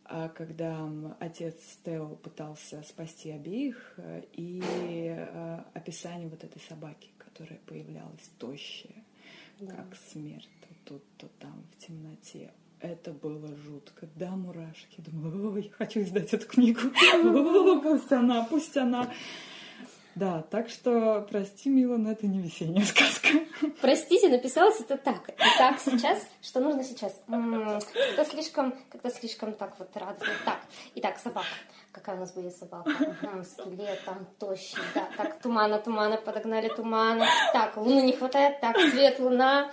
[0.04, 7.60] А когда отец Тео пытался спасти обеих, э, и э, описание вот этой собаки, которая
[7.66, 9.04] появлялась тощая,
[9.60, 9.74] да.
[9.74, 12.50] как смерть, то тут, то там, в темноте.
[12.80, 14.08] Это было жутко.
[14.14, 15.00] Да, мурашки.
[15.00, 16.80] Думала, я хочу издать эту книгу.
[17.82, 19.12] пусть она, пусть она.
[20.18, 23.28] Да, так что прости, Мила, но это не весенняя сказка.
[23.80, 25.30] Простите, написалось это так.
[25.38, 27.20] Итак, сейчас, что нужно сейчас?
[27.28, 30.34] Когда слишком, когда слишком так вот радостно.
[30.44, 30.58] Так,
[30.96, 31.46] итак, собака.
[31.92, 32.90] Какая у нас будет собака?
[32.90, 34.78] Угу, скелет, там тощий.
[34.94, 37.26] Да, так, тумана, тумана, подогнали тумана.
[37.52, 38.60] Так, луны не хватает.
[38.60, 39.70] Так, свет, луна.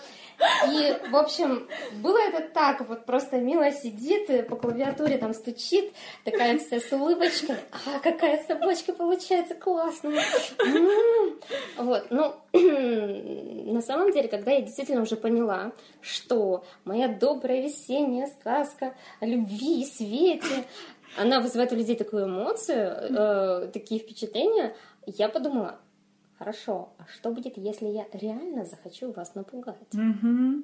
[0.68, 1.68] И, в общем,
[2.02, 7.56] было это так, вот просто Мила сидит, по клавиатуре там стучит, такая вся с улыбочкой.
[7.72, 10.24] А, какая собачка получается классная.
[11.78, 12.36] Вот, ну,
[13.74, 19.82] на самом деле, когда я действительно уже поняла, что моя добрая весенняя сказка о любви
[19.82, 20.66] и свете,
[21.18, 24.76] она вызывает у людей такую эмоцию, э, такие впечатления,
[25.06, 25.80] я подумала,
[26.38, 29.78] Хорошо, а что будет, если я реально захочу вас напугать?
[29.94, 30.64] Угу.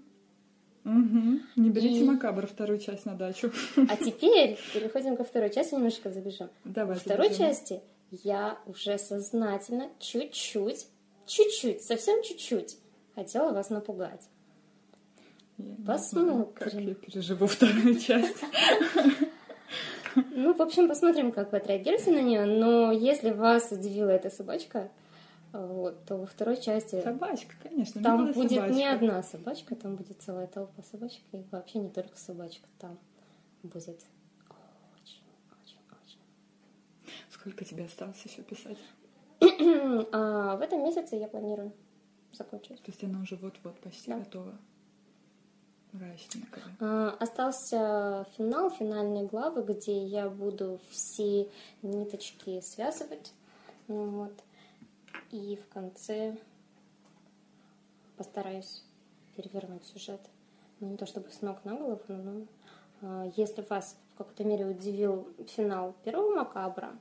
[0.84, 1.40] Угу.
[1.56, 2.04] Не берите и...
[2.04, 3.52] макабр вторую часть на дачу.
[3.90, 6.50] А теперь переходим ко второй части, немножко забежим.
[6.66, 6.96] Давай.
[6.96, 10.88] Во второй части я уже сознательно чуть-чуть,
[11.26, 12.78] чуть-чуть, совсем чуть-чуть
[13.16, 14.28] хотела вас напугать.
[15.58, 16.46] Я посмотрим.
[16.54, 18.44] как я переживу вторую часть.
[20.16, 22.46] Ну, в общем, посмотрим, как вы отреагируете на нее.
[22.46, 24.90] Но если вас удивила эта собачка,
[25.54, 27.02] вот, то во второй части...
[27.02, 28.02] Собачка, конечно.
[28.02, 28.74] Там будет собачка.
[28.74, 32.98] не одна собачка, там будет целая толпа собачек, и вообще не только собачка, там
[33.62, 34.00] будет
[34.94, 35.24] очень,
[35.64, 36.20] очень, очень.
[37.30, 38.78] Сколько тебе осталось еще писать?
[40.12, 41.74] а, в этом месяце я планирую
[42.32, 42.82] закончить.
[42.82, 44.20] То есть она уже вот-вот почти да.
[44.20, 44.58] готова?
[45.94, 46.64] Мрачненькая.
[46.80, 51.50] А, остался финал, финальные главы, где я буду все
[51.82, 53.34] ниточки связывать.
[53.88, 54.34] Вот.
[55.32, 56.38] И в конце
[58.16, 58.84] постараюсь
[59.36, 60.22] перевернуть сюжет.
[60.80, 62.46] Ну, не то чтобы с ног на голову, но
[63.02, 66.96] э, если вас в какой-то мере удивил финал первого макабра,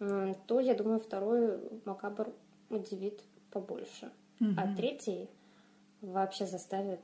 [0.00, 2.32] э, то, я думаю, второй макабр
[2.70, 4.10] удивит побольше.
[4.40, 4.54] Mm-hmm.
[4.56, 5.28] А третий
[6.00, 7.00] вообще заставит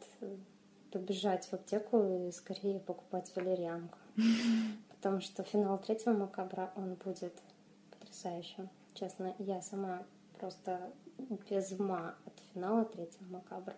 [0.90, 3.98] побежать в аптеку и скорее покупать валерьянку.
[4.90, 7.35] Потому что финал третьего макабра, он будет
[7.90, 8.68] потрясающим.
[8.94, 10.03] Честно, я сама
[10.38, 10.90] просто
[11.48, 13.77] без ума от финала третьего макабра.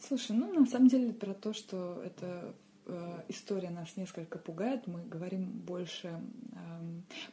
[0.00, 2.54] Слушай, ну на самом деле про то, что эта
[2.86, 6.56] э, история нас несколько пугает, мы говорим больше, э,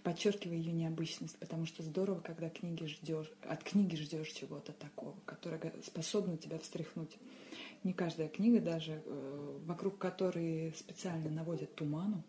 [0.04, 5.74] подчеркивая ее необычность, потому что здорово, когда книги ждешь, от книги ждешь чего-то такого, которое
[5.84, 7.18] способно тебя встряхнуть.
[7.86, 12.24] Не каждая книга, даже э, вокруг которой специально наводят туману,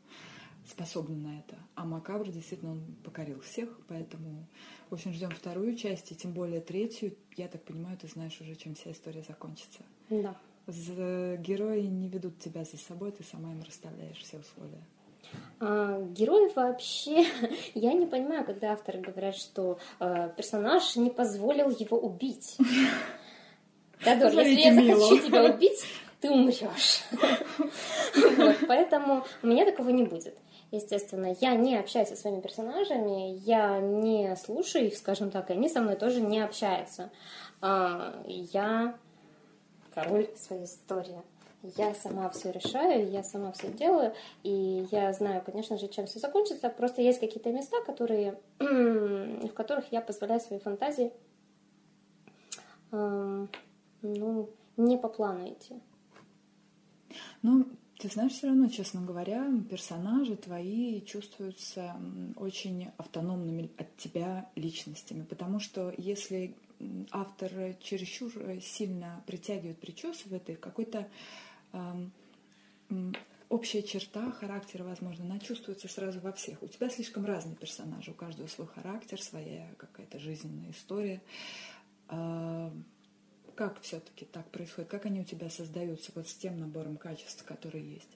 [0.67, 1.57] способна на это.
[1.75, 4.47] А Макабр действительно он покорил всех, поэтому
[4.91, 7.17] общем ждем вторую часть, и тем более третью.
[7.39, 9.81] Я так понимаю, ты знаешь уже, чем вся история закончится.
[10.11, 10.37] Да.
[10.69, 14.83] Герои не ведут тебя за собой, ты сама им расставляешь все условия.
[15.59, 17.25] А, герои вообще,
[17.75, 22.59] я не понимаю, когда авторы говорят, что э, персонаж не позволил его убить.
[24.07, 25.85] Дадор, если я захочу тебя убить,
[26.21, 27.03] ты умрешь.
[28.39, 30.39] вот, поэтому у меня такого не будет.
[30.71, 35.69] Естественно, я не общаюсь со своими персонажами, я не слушаю их, скажем так, и они
[35.69, 37.11] со мной тоже не общаются.
[37.61, 38.97] А, я
[39.93, 41.23] король своей истории.
[41.77, 46.21] Я сама все решаю, я сама все делаю, и я знаю, конечно же, чем все
[46.21, 46.69] закончится.
[46.69, 51.13] Просто есть какие-то места, которые, в которых я позволяю своей фантазии
[54.15, 55.75] ну, не по плану идти.
[57.43, 57.67] Ну,
[57.99, 61.97] ты знаешь, все равно, честно говоря, персонажи твои чувствуются
[62.37, 66.55] очень автономными от тебя личностями, потому что если
[67.11, 71.09] автор чересчур сильно притягивает, причесывает их, какой-то
[73.49, 76.63] общая черта характера, возможно, она чувствуется сразу во всех.
[76.63, 81.23] У тебя слишком разные персонажи, у каждого свой характер, своя какая-то жизненная история.
[83.57, 84.91] Как все-таки так происходит?
[84.91, 88.11] Как они у тебя создаются вот с тем набором качеств, которые есть?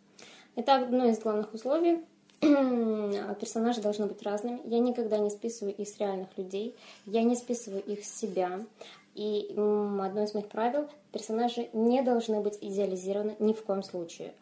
[0.55, 2.05] Это одно из главных условий.
[2.41, 4.61] Персонажи должны быть разными.
[4.67, 6.77] Я никогда не списываю их с реальных людей.
[7.07, 8.61] Я не списываю их с себя.
[9.15, 14.35] И одно из моих правил– персонажи не должны быть идеализированы ни в коем случае.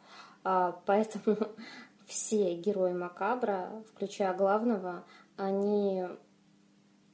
[0.45, 1.37] А, поэтому
[2.07, 5.05] все герои Макабра, включая главного,
[5.37, 6.05] они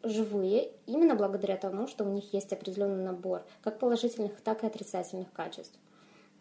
[0.04, 5.32] живые именно благодаря тому, что у них есть определенный набор как положительных, так и отрицательных
[5.32, 5.78] качеств.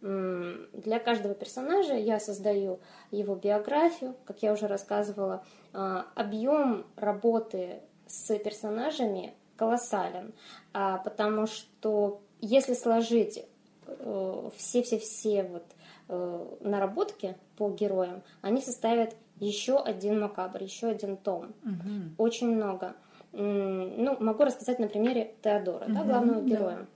[0.01, 5.45] Для каждого персонажа я создаю его биографию, как я уже рассказывала.
[5.72, 10.34] А, объем работы с персонажами колоссален,
[10.74, 13.45] а, потому что если сложить
[13.88, 15.64] э, все-все-все вот
[16.09, 21.53] э, наработки по героям, они составят еще один макабр, еще один том.
[21.64, 22.16] Угу.
[22.18, 22.95] Очень много.
[23.34, 26.88] Ну, могу рассказать на примере Теодора, угу, да, главного героя.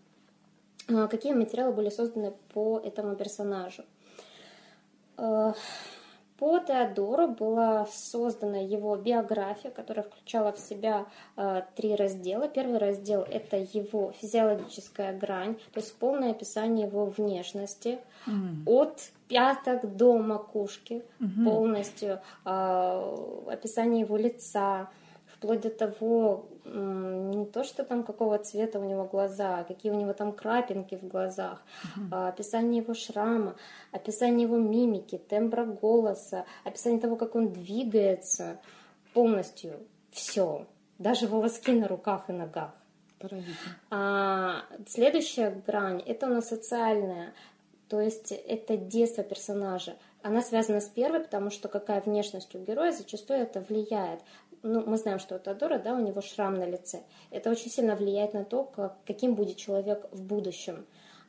[0.87, 1.03] Да.
[1.03, 3.83] А, какие материалы были созданы по этому персонажу.
[5.17, 5.53] А,
[6.37, 12.47] по Теодору была создана его биография, которая включала в себя э, три раздела.
[12.47, 18.67] Первый раздел– это его физиологическая грань, то есть полное описание его внешности mm.
[18.67, 21.43] от пяток до макушки, mm-hmm.
[21.43, 23.15] полностью э,
[23.47, 24.89] описание его лица,
[25.37, 29.95] вплоть до того, не то, что там какого цвета у него глаза, а какие у
[29.95, 31.61] него там крапинки в глазах,
[31.95, 32.15] угу.
[32.15, 33.55] описание его шрама,
[33.91, 38.59] описание его мимики, тембра голоса, описание того, как он двигается,
[39.13, 39.79] полностью
[40.11, 40.65] все,
[40.99, 42.71] даже волоски на руках и ногах.
[43.89, 47.33] А, следующая грань это у нас социальная,
[47.89, 49.95] то есть это детство персонажа.
[50.21, 54.19] Она связана с первой, потому что какая внешность у героя зачастую это влияет
[54.63, 57.01] ну, мы знаем, что у Теодора, да, у него шрам на лице.
[57.31, 60.85] Это очень сильно влияет на то, как, каким будет человек в будущем.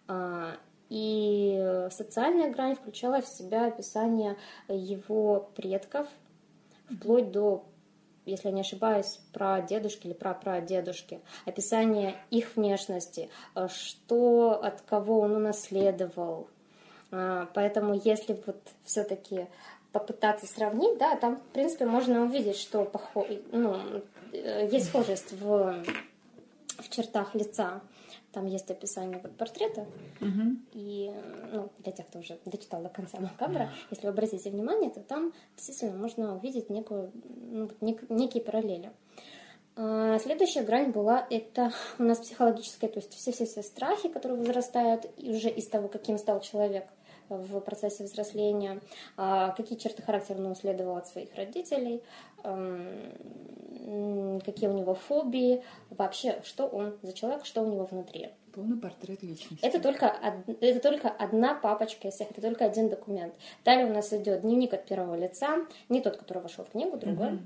[0.07, 0.57] А,
[0.89, 4.37] и социальная грань включала в себя описание
[4.69, 6.09] его предков,
[6.91, 7.65] вплоть до,
[8.25, 14.81] если я не ошибаюсь, про дедушки или про прадедушки, описание их внешности, а, что от
[14.83, 16.49] кого он унаследовал.
[17.11, 19.47] А, поэтому если вот все-таки
[19.93, 23.27] попытаться сравнить, да, там, в принципе, можно увидеть, что похо...
[23.53, 23.77] ну,
[24.33, 25.83] э, есть схожесть в,
[26.79, 27.81] в чертах лица.
[28.33, 29.87] Там есть описание вот портрета.
[30.21, 30.57] Угу.
[30.75, 31.11] И
[31.51, 35.33] ну, для тех, кто уже дочитал до конца Макабра, если вы обратите внимание, то там
[35.57, 37.11] действительно можно увидеть некую,
[37.51, 38.93] ну, нек, некие параллели.
[39.77, 45.49] А, следующая грань была это у нас психологическая, то есть все-все-все страхи, которые возрастают уже
[45.49, 46.85] из того, каким стал человек
[47.29, 48.81] в процессе взросления,
[49.17, 52.03] а, какие черты характера он унаследовал от своих родителей,
[54.45, 58.31] какие у него фобии, вообще, что он за человек, что у него внутри.
[58.53, 59.65] Полный портрет личности.
[59.65, 60.07] Это только,
[60.61, 63.35] это только одна папочка из всех, это только один документ.
[63.65, 67.35] Далее у нас идет дневник от первого лица, не тот, который вошел в книгу, другой.
[67.35, 67.39] Угу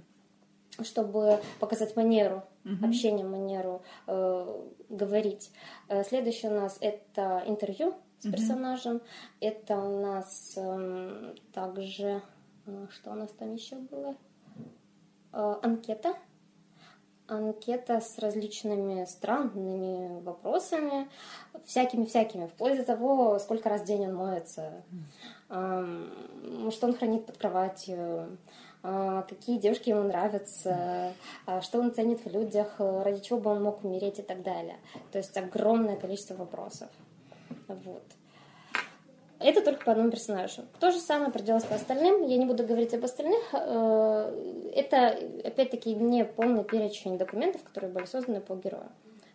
[0.80, 2.86] чтобы показать манеру угу.
[2.86, 5.50] общения, манеру э, говорить.
[5.88, 8.96] Э, следующее у нас это интервью с персонажем.
[8.96, 9.00] Mm-hmm.
[9.40, 12.22] Это у нас э, также,
[12.66, 14.14] э, что у нас там еще было?
[15.32, 16.14] Э, анкета.
[17.26, 21.08] Анкета с различными странными вопросами,
[21.64, 24.84] всякими-всякими, вплоть до того, сколько раз в день он моется,
[25.48, 28.38] э, что он хранит под кроватью,
[28.84, 31.14] э, какие девушки ему нравятся,
[31.46, 34.76] э, что он ценит в людях, ради чего бы он мог умереть и так далее.
[35.10, 36.88] То есть огромное количество вопросов.
[37.84, 38.02] Вот.
[39.42, 40.62] Это только по одному персонажу.
[40.78, 42.26] То же самое проделалось по остальным.
[42.26, 43.42] Я не буду говорить об остальных.
[43.52, 48.88] Э, это, опять-таки, не полный перечень документов, которые были созданы по герою.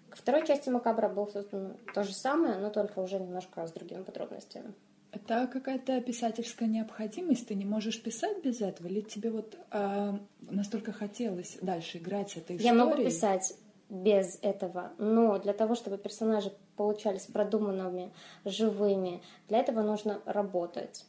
[0.10, 4.04] К второй части Макабра был создан то же самое, но только уже немножко с другими
[4.04, 4.74] подробностями.
[5.12, 7.48] Это какая-то писательская необходимость?
[7.48, 8.88] Ты не можешь писать без этого?
[8.88, 12.66] Или тебе вот э, настолько хотелось дальше играть с этой историей?
[12.66, 13.54] Я могу писать
[13.90, 14.92] без этого.
[14.98, 18.14] Но для того, чтобы персонажи получались продуманными,
[18.46, 21.06] живыми, для этого нужно работать.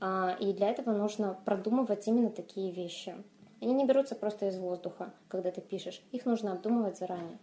[0.00, 3.14] А, и для этого нужно продумывать именно такие вещи.
[3.60, 6.00] Они не берутся просто из воздуха, когда ты пишешь.
[6.12, 7.38] Их нужно обдумывать заранее.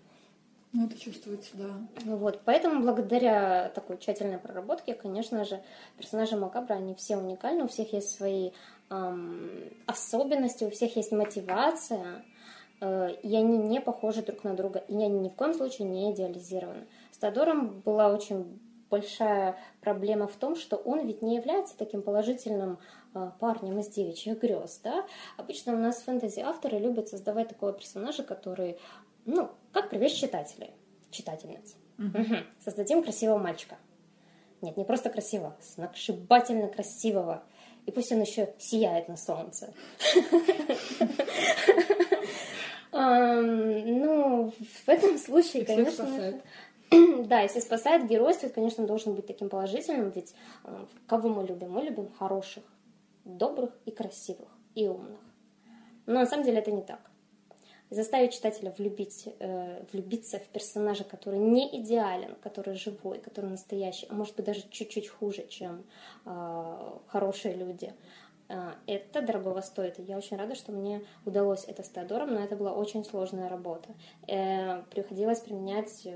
[0.73, 1.69] Ну, это чувствуется, да.
[2.05, 5.61] Вот, поэтому благодаря такой тщательной проработке, конечно же,
[5.97, 8.51] персонажи Макабра, они все уникальны, у всех есть свои
[8.89, 12.23] эм, особенности, у всех есть мотивация,
[12.79, 16.11] Э, и они не похожи друг на друга, и они ни в коем случае не
[16.11, 16.85] идеализированы.
[17.17, 18.59] С Тодором была очень
[18.91, 22.77] большая проблема в том, что он ведь не является таким положительным
[23.15, 25.03] э, парнем из девичьих грез, да?
[25.35, 28.77] Обычно у нас фэнтези-авторы любят создавать такого персонажа, который,
[29.25, 30.69] ну, как привлечь читателей,
[31.09, 31.75] читательниц.
[31.97, 32.35] Угу.
[32.63, 33.77] Создадим красивого мальчика.
[34.61, 37.41] Нет, не просто красивого, сногсшибательно красивого.
[37.87, 39.73] И пусть он еще сияет на солнце.
[42.97, 44.51] Ну,
[44.85, 46.41] в этом случае, конечно...
[47.27, 50.33] Да, если спасает геройство, конечно, должен быть таким положительным, ведь
[50.63, 51.71] э, кого мы любим?
[51.71, 52.63] Мы любим хороших,
[53.25, 55.19] добрых и красивых, и умных.
[56.05, 57.01] Но на самом деле это не так
[57.89, 64.13] заставить читателя влюбить, э, влюбиться в персонажа, который не идеален, который живой, который настоящий, а
[64.13, 65.83] может быть даже чуть-чуть хуже, чем
[66.25, 67.93] э, хорошие люди.
[68.49, 69.99] Э, это дорогого стоит.
[69.99, 73.47] И я очень рада, что мне удалось это с Теодором, но это была очень сложная
[73.47, 73.89] работа.
[74.27, 76.07] Э, приходилось применять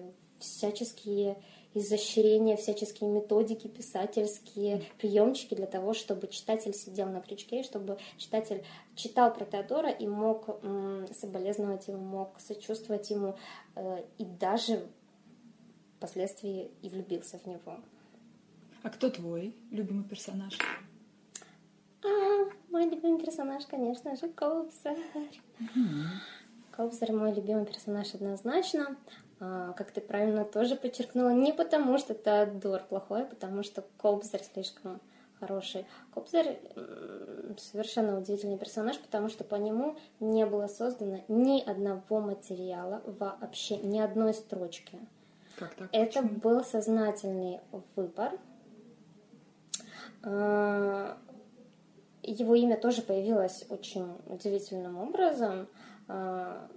[0.41, 1.41] всяческие
[1.73, 8.63] изощрения, всяческие методики писательские, приемчики для того, чтобы читатель сидел на крючке, чтобы читатель
[8.95, 10.59] читал про Теодора и мог
[11.17, 13.35] соболезновать ему, мог сочувствовать ему
[13.75, 14.85] э, и даже
[15.97, 17.79] впоследствии и влюбился в него.
[18.83, 20.57] А кто твой любимый персонаж?
[22.03, 22.07] А,
[22.69, 24.97] мой любимый персонаж, конечно же, Кобзарь.
[25.59, 26.05] Mm-hmm.
[26.71, 28.97] Кобзарь мой любимый персонаж однозначно.
[29.43, 34.43] А, как ты правильно тоже подчеркнула, не потому что Теодор плохой, а потому что Кобзарь
[34.43, 35.01] слишком
[35.39, 35.87] хороший.
[36.13, 36.59] Кобзарь
[37.57, 43.99] совершенно удивительный персонаж, потому что по нему не было создано ни одного материала вообще, ни
[43.99, 44.99] одной строчки.
[45.57, 45.89] Как так?
[45.91, 46.39] Это Почему?
[46.39, 47.61] был сознательный
[47.95, 48.33] выбор.
[50.21, 51.17] А,
[52.21, 55.67] его имя тоже появилось очень удивительным образом.
[56.13, 56.67] А,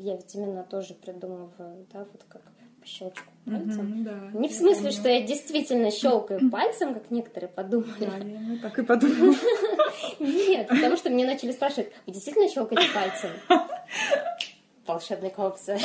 [0.00, 2.42] я ведь именно тоже придумываю, да, вот как
[2.80, 4.02] по щелчку пальцем.
[4.02, 4.92] Mm-hmm, да, Не в смысле, помню.
[4.92, 7.92] что я действительно щелкаю пальцем, как некоторые подумали.
[8.00, 9.34] Да, я так и подумала.
[10.18, 13.30] Нет, потому что мне начали спрашивать, вы действительно щелкаете пальцем?
[14.86, 15.78] Волшебный копса.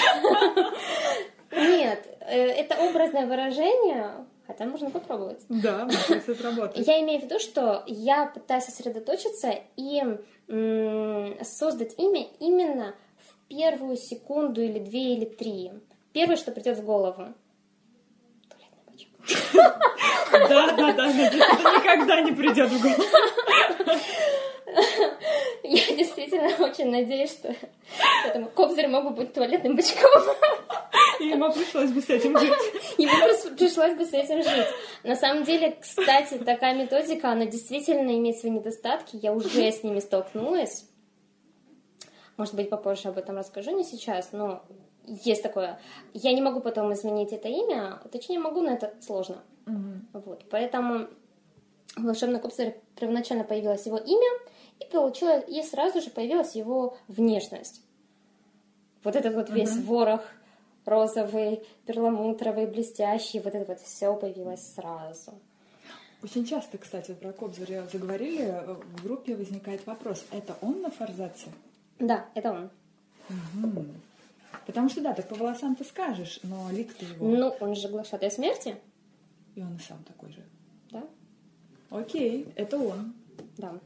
[1.51, 5.41] Нет, э, это образное выражение, хотя можно попробовать.
[5.49, 6.87] Да, может это работает.
[6.87, 10.03] Я имею в виду, что я пытаюсь сосредоточиться и
[11.43, 12.95] создать имя именно
[13.47, 15.71] первую секунду или две или три.
[16.13, 17.33] Первое, что придет в голову.
[18.87, 19.09] Бачок.
[20.31, 23.03] Да, да, да, это никогда не придет в голову.
[25.63, 27.55] Я действительно очень надеюсь, что
[28.25, 30.09] этому Кобзарь мог бы быть туалетным бачком.
[31.19, 32.53] Ему пришлось бы с этим жить.
[32.97, 34.67] Ему пришлось бы с этим жить.
[35.03, 39.17] На самом деле, кстати, такая методика, она действительно имеет свои недостатки.
[39.21, 40.85] Я уже с ними столкнулась.
[42.37, 44.63] Может быть, попозже об этом расскажу, не сейчас, но
[45.07, 45.79] есть такое.
[46.13, 49.43] Я не могу потом изменить это имя, точнее могу, но это сложно.
[49.67, 50.21] Угу.
[50.25, 51.07] Вот, поэтому
[51.95, 54.29] в волшебном коптере первоначально появилось его имя,
[54.79, 57.81] и получилось, и сразу же появилась его внешность.
[59.03, 59.95] Вот этот вот весь угу.
[59.95, 60.21] ворох
[60.85, 65.33] розовый, перламутровый, блестящий, вот это вот все появилось сразу.
[66.23, 71.47] Очень часто, кстати, про Кобзаря заговорили, в группе возникает вопрос, это он на форзаце?
[71.99, 72.69] Да, это он.
[73.29, 73.85] Угу.
[74.65, 77.27] Потому что да, так по волосам ты скажешь, но лик ты его.
[77.27, 78.75] Ну, он же глашатай смерти.
[79.55, 80.43] И он и сам такой же.
[80.91, 81.03] Да.
[81.91, 83.13] Окей, это он.
[83.57, 83.79] Да.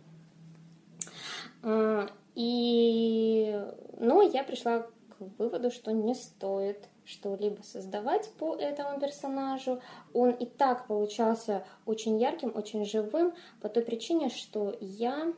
[1.63, 3.61] А, и,
[3.99, 4.87] ну, я пришла
[5.20, 9.82] выводу, что не стоит что-либо создавать по этому персонажу.
[10.13, 15.34] Он и так получался очень ярким, очень живым, по той причине, что я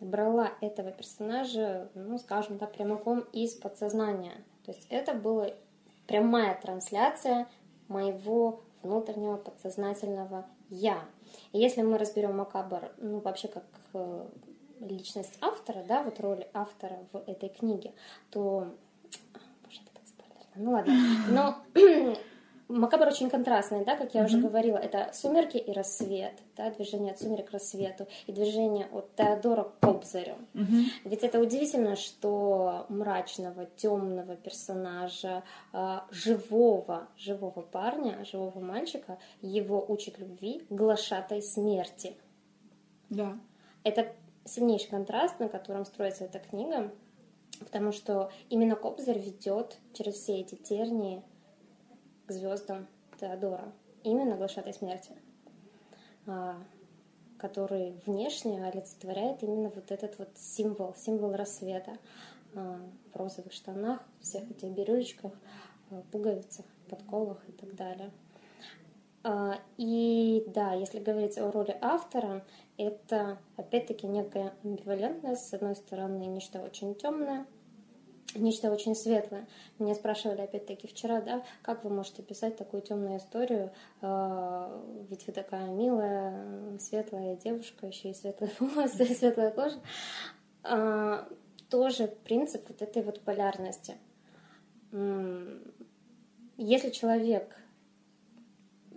[0.00, 4.34] брала этого персонажа, ну, скажем так, прямиком из подсознания.
[4.64, 5.50] То есть это была
[6.06, 7.48] прямая трансляция
[7.88, 11.04] моего внутреннего подсознательного «я».
[11.52, 13.64] И если мы разберем Макабр, ну, вообще как
[13.94, 14.26] э,
[14.80, 17.92] личность автора, да, вот роль автора в этой книге,
[18.30, 18.74] то...
[19.64, 20.52] Боже, это так спойлерно.
[20.56, 20.94] Ну ладно.
[21.28, 22.16] Но
[22.72, 24.26] Макабр очень контрастный, да, как я mm-hmm.
[24.26, 29.14] уже говорила, это сумерки и рассвет, да, движение от сумерек к рассвету и движение от
[29.14, 30.36] Теодора к Кобзарю.
[30.54, 30.84] Mm-hmm.
[31.04, 35.42] Ведь это удивительно, что мрачного, темного персонажа,
[35.72, 42.16] а, живого, живого парня, живого мальчика, его учит любви глашатой смерти.
[43.10, 43.36] Да.
[43.84, 44.12] Это
[44.44, 46.90] сильнейший контраст, на котором строится эта книга,
[47.62, 51.22] потому что именно Кобзарь ведет через все эти тернии
[52.26, 52.86] к звездам
[53.20, 53.72] Теодора.
[54.04, 55.12] Именно глашатой смерти,
[56.26, 56.56] а,
[57.38, 61.98] который внешне олицетворяет именно вот этот вот символ, символ рассвета
[62.54, 62.80] а,
[63.12, 65.32] в розовых штанах, всех этих бирюлечках,
[65.90, 68.10] а, пуговицах, подколах и так далее.
[69.76, 72.44] И да, если говорить о роли автора,
[72.76, 75.48] это опять-таки некая амбивалентность.
[75.48, 77.46] С одной стороны, нечто очень темное,
[78.34, 79.46] нечто очень светлое.
[79.78, 83.70] Меня спрашивали опять-таки вчера, да, как вы можете писать такую темную историю,
[84.00, 89.78] э, ведь вы такая милая, светлая девушка, еще и светлые волосы, светлая кожа.
[90.64, 91.24] Э,
[91.68, 93.94] тоже принцип вот этой вот полярности.
[96.58, 97.56] Если человек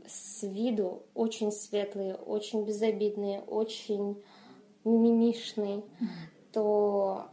[0.07, 4.21] с виду очень светлый, очень безобидный, очень
[4.83, 5.83] мимишный,
[6.51, 7.29] то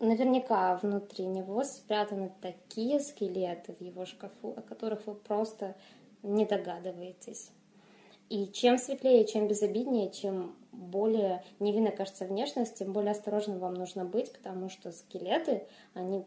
[0.00, 5.76] наверняка внутри него спрятаны такие скелеты в его шкафу, о которых вы просто
[6.22, 7.50] не догадываетесь.
[8.28, 14.04] И чем светлее, чем безобиднее, чем более невинно кажется внешность, тем более осторожно вам нужно
[14.04, 16.24] быть, потому что скелеты, они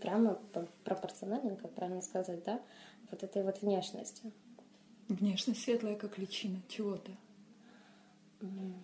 [0.00, 0.38] прямо
[0.84, 2.60] пропорциональны, как правильно сказать, да,
[3.10, 4.32] вот этой вот внешности.
[5.08, 7.10] Внешность светлая, как личина чего-то.
[8.40, 8.74] Не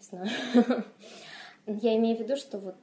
[0.00, 0.28] знаю.
[1.66, 2.76] Я имею в виду, что вот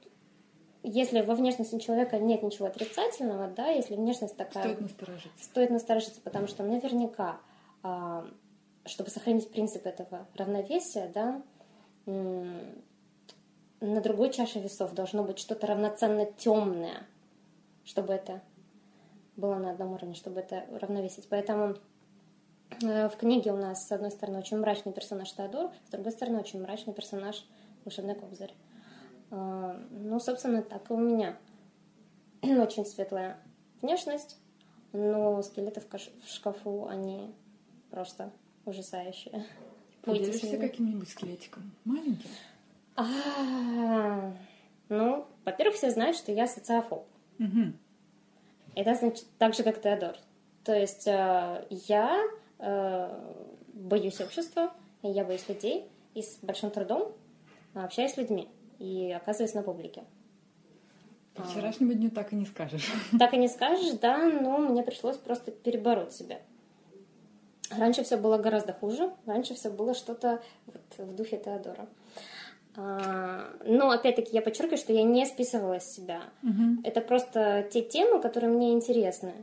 [0.84, 4.64] если во внешности человека нет ничего отрицательного, да, если внешность такая...
[4.64, 5.44] Стоит насторожиться.
[5.44, 7.40] Стоит насторожиться, потому что наверняка,
[7.84, 8.26] а,
[8.86, 11.42] чтобы сохранить принцип этого равновесия, да,
[12.06, 17.06] на другой чаше весов должно быть что-то равноценно темное,
[17.84, 18.42] чтобы это
[19.38, 21.28] было на одном уровне, чтобы это равновесить.
[21.30, 21.76] Поэтому
[22.82, 26.40] э, в книге у нас, с одной стороны, очень мрачный персонаж Теодор, с другой стороны,
[26.40, 27.46] очень мрачный персонаж
[27.86, 28.54] Волшебный Кобзарь.
[29.32, 31.38] А, ну, собственно, так и у меня.
[32.42, 33.38] Очень светлая
[33.82, 34.38] внешность,
[34.92, 37.34] но скелеты в шкафу, они
[37.92, 38.32] просто
[38.66, 39.46] ужасающие.
[40.02, 41.72] Поделишься каким-нибудь скелетиком?
[41.86, 42.30] Маленьким?
[42.96, 44.34] А,
[44.90, 47.06] ну, во-первых, все знают, что я социофоб.
[47.40, 47.74] Угу.
[48.78, 50.16] Это значит так же, как Теодор.
[50.64, 52.24] То есть э, я
[52.60, 53.10] э,
[53.74, 54.72] боюсь общества,
[55.02, 57.12] я боюсь людей, и с большим трудом
[57.74, 58.48] общаюсь с людьми
[58.78, 60.04] и оказываюсь на публике.
[61.34, 62.88] По вчерашнему дню так и не скажешь.
[63.18, 66.38] Так и не скажешь, да, но мне пришлось просто перебороть себя.
[67.72, 71.88] Раньше все было гораздо хуже, раньше все было что-то вот в духе Теодора.
[72.80, 76.22] А, но опять-таки я подчеркиваю, что я не списывала с себя.
[76.44, 76.84] Угу.
[76.84, 79.34] Это просто те темы, которые мне интересны,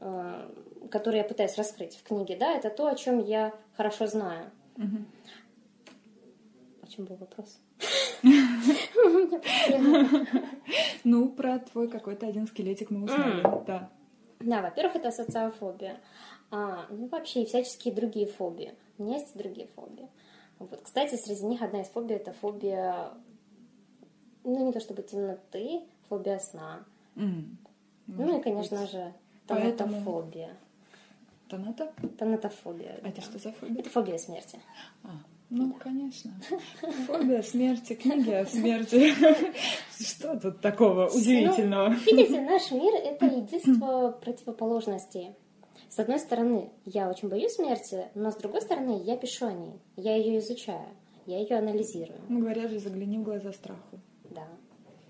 [0.00, 0.50] а,
[0.90, 4.50] которые я пытаюсь раскрыть в книге, да, это то, о чем я хорошо знаю.
[4.78, 4.96] Угу.
[6.82, 7.60] О чем был вопрос?
[11.04, 13.90] Ну, про твой какой-то один скелетик мы узнали, да.
[14.40, 16.00] Да, во-первых, это социофобия.
[16.50, 18.74] А, ну, вообще, и всяческие другие фобии.
[18.98, 20.08] У меня есть другие фобии.
[20.60, 20.80] Вот.
[20.82, 23.10] Кстати, среди них одна из фобий– это фобия,
[24.44, 26.84] ну, не то чтобы темноты, фобия сна.
[27.16, 27.56] Mm.
[28.06, 28.90] Ну, и, конечно быть.
[28.90, 29.12] же,
[29.46, 30.56] тонатофобия.
[31.48, 31.92] Тоната?
[32.18, 33.00] Тонатофобия.
[33.02, 33.80] А это что за фобия?
[33.80, 34.60] Это фобия смерти.
[35.02, 35.08] А.
[35.48, 35.78] Ну, да.
[35.80, 36.30] конечно.
[37.06, 39.12] Фобия смерти, книги о смерти.
[39.98, 41.88] Что тут такого удивительного?
[41.88, 45.34] Ну, видите, наш мир— это единство противоположностей.
[45.90, 49.72] С одной стороны, я очень боюсь смерти, но с другой стороны, я пишу о ней.
[49.96, 50.86] Я ее изучаю,
[51.26, 52.20] я ее анализирую.
[52.28, 53.98] Ну, говорят же, загляни в глаза страху.
[54.30, 54.46] Да.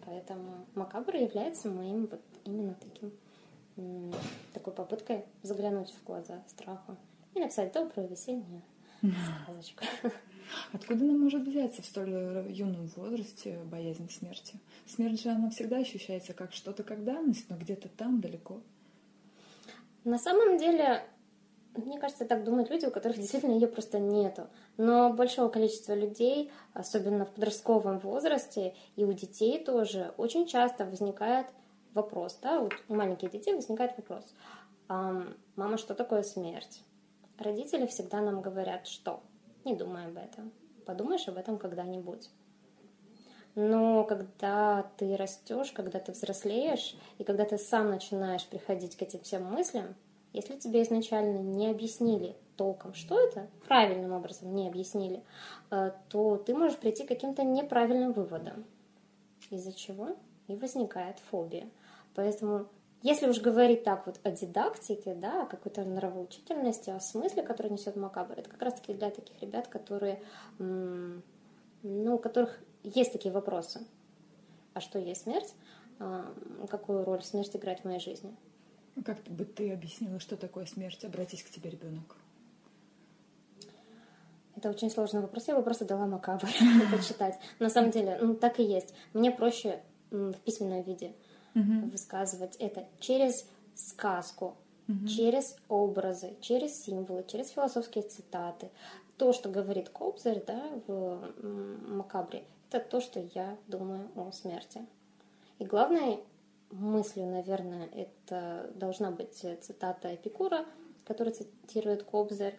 [0.07, 3.13] Поэтому макабр является моим вот именно таким
[4.55, 6.97] такой попыткой заглянуть в глаза страху
[7.35, 8.63] и написать добрую весеннюю
[9.45, 9.85] сказочку.
[10.73, 14.59] Откуда она может взяться в столь юном возрасте боязнь смерти?
[14.87, 18.63] Смерть же она всегда ощущается как что-то как данность, но где-то там далеко.
[20.05, 21.03] На самом деле,
[21.75, 24.49] мне кажется, так думают люди, у которых действительно ее просто нету.
[24.77, 31.47] Но большого количества людей, особенно в подростковом возрасте, и у детей тоже, очень часто возникает
[31.93, 34.25] вопрос, да, у маленьких детей возникает вопрос,
[34.89, 36.83] мама, что такое смерть?
[37.39, 39.23] Родители всегда нам говорят, что
[39.65, 40.53] не думай об этом.
[40.87, 42.31] Подумаешь об этом когда-нибудь.
[43.55, 49.21] Но когда ты растешь, когда ты взрослеешь, и когда ты сам начинаешь приходить к этим
[49.21, 49.97] всем мыслям,
[50.33, 55.23] если тебе изначально не объяснили толком, что это, правильным образом не объяснили,
[55.71, 58.65] э, то ты можешь прийти к каким-то неправильным выводам,
[59.51, 61.69] из-за чего и возникает фобия.
[62.15, 62.67] Поэтому
[63.03, 67.97] если уж говорить так вот о дидактике, да, о какой-то нравоучительности, о смысле, который несет
[67.97, 70.23] Макабр, это как раз-таки для таких ребят, которые,
[70.59, 71.23] ну,
[71.83, 73.87] у которых есть такие вопросы.
[74.75, 75.55] А что есть смерть?
[75.99, 76.33] А,
[76.69, 78.35] какую роль смерть играет в моей жизни?
[79.05, 81.05] Как бы ты объяснила, что такое смерть?
[81.05, 82.17] Обратись к тебе ребенок.
[84.57, 85.49] Это очень сложный вопрос.
[85.49, 86.49] Я бы просто дала Макабр
[86.93, 87.39] почитать.
[87.59, 88.95] На самом деле, ну, так и есть.
[89.15, 91.15] Мне проще в письменном виде
[91.55, 94.57] высказывать это через сказку,
[95.09, 98.71] через образы, через символы, через философские цитаты.
[99.17, 101.33] То, что говорит Кобзарь да, в
[101.89, 104.87] Макабре, это то, что я думаю о смерти.
[105.59, 106.21] И главной
[106.71, 110.65] мыслью, наверное, это должна быть цитата Эпикура,
[111.05, 112.59] который цитирует Кобзарь.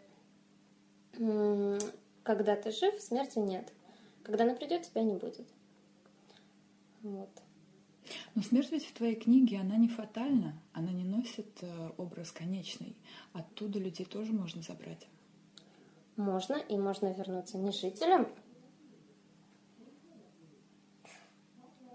[1.13, 3.71] «Когда ты жив, смерти нет.
[4.23, 5.47] Когда она придет, тебя не будет».
[7.01, 7.29] Вот.
[8.35, 12.95] Но смерть ведь в твоей книге, она не фатальна, она не носит э, образ конечный.
[13.33, 15.07] Оттуда людей тоже можно забрать.
[16.15, 18.27] Можно, и можно вернуться не жителям.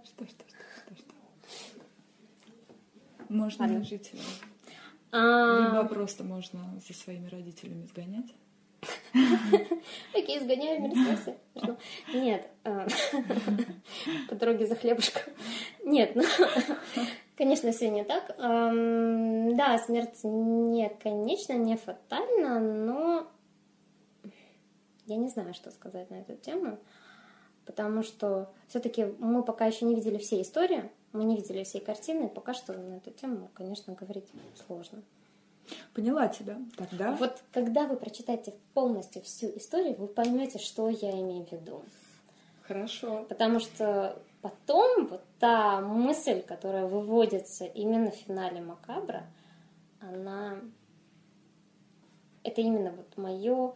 [0.05, 1.15] Что, что, что, что, что?
[3.29, 4.25] Можно не жителям.
[5.13, 5.71] А...
[5.71, 8.35] Либо просто можно со своими родителями сгонять.
[10.13, 12.49] Такие сгоняем или Нет.
[12.65, 12.87] А,
[14.29, 15.23] по дороге за хлебушком.
[15.85, 16.23] Нет, ну,
[17.37, 18.35] конечно, все не так.
[18.37, 23.27] Да, смерть не конечна, не фатальна, но
[25.07, 26.79] я не знаю, что сказать на эту тему,
[27.65, 32.29] потому что все-таки мы пока еще не видели все истории, мы не видели всей картины,
[32.29, 34.29] пока что на эту тему, конечно, говорить
[34.67, 35.03] сложно.
[35.95, 36.59] Поняла тебя.
[36.77, 37.13] Тогда.
[37.13, 41.83] Вот когда вы прочитаете полностью всю историю, вы поймете, что я имею в виду.
[42.63, 43.25] Хорошо.
[43.29, 49.27] Потому что потом вот та мысль, которая выводится именно в финале Макабра,
[50.01, 50.61] она...
[52.45, 53.75] Это именно вот мое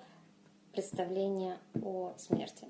[0.73, 2.67] представление о смерти.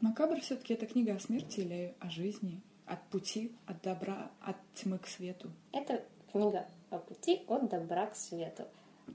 [0.00, 2.62] Макабр все-таки это книга о смерти или о жизни,
[2.92, 5.50] от пути, от добра, от тьмы к свету?
[5.72, 8.64] Это книга о пути от добра к свету,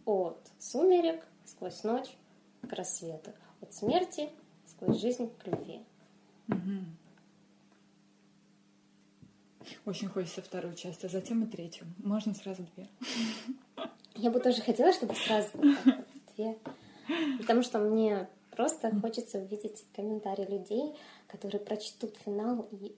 [0.05, 2.09] от сумерек сквозь ночь
[2.67, 4.30] к рассвету, от смерти
[4.65, 5.82] сквозь жизнь к любви.
[6.47, 6.86] Угу.
[9.86, 11.86] Очень хочется вторую часть, а затем и третью.
[11.97, 12.88] Можно сразу две.
[14.15, 15.49] Я бы тоже хотела, чтобы сразу
[16.36, 16.57] две.
[17.38, 20.95] Потому что мне просто хочется увидеть комментарии людей,
[21.28, 22.95] которые прочтут финал и...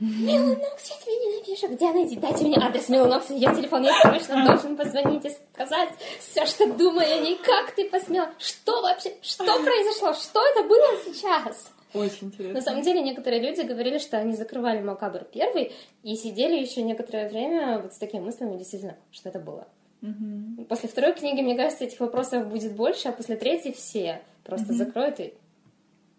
[0.00, 1.68] Меланокс, я тебя ненавижу.
[1.68, 2.16] Где найти?
[2.16, 3.84] Дайте мне адрес Меланокса, ее телефон.
[3.84, 7.38] Я срочно должен позвонить и сказать все, что думаю о ней.
[7.42, 8.30] Как ты посмела?
[8.38, 9.14] Что вообще?
[9.22, 10.12] Что произошло?
[10.12, 11.70] Что это было сейчас?
[11.94, 12.54] Очень интересно.
[12.54, 17.28] На самом деле, некоторые люди говорили, что они закрывали Макабр первый и сидели еще некоторое
[17.28, 19.68] время вот с такими мыслями, действительно, что это было.
[20.02, 20.64] Угу.
[20.68, 24.74] После второй книги, мне кажется, этих вопросов будет больше, а после третьей все просто угу.
[24.74, 25.34] закроют и...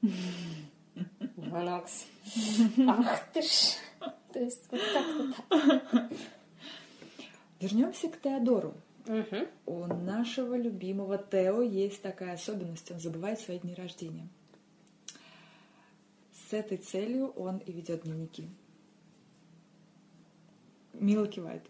[1.56, 2.06] Монокс.
[2.86, 3.78] Ах ты ж.
[4.34, 6.12] То есть вот как-то так.
[7.62, 8.74] Вернемся к Теодору.
[9.08, 9.48] Угу.
[9.68, 14.28] У нашего любимого Тео есть такая особенность, он забывает свои дни рождения.
[16.50, 18.50] С этой целью он и ведет дневники.
[21.00, 21.64] Мила кивает.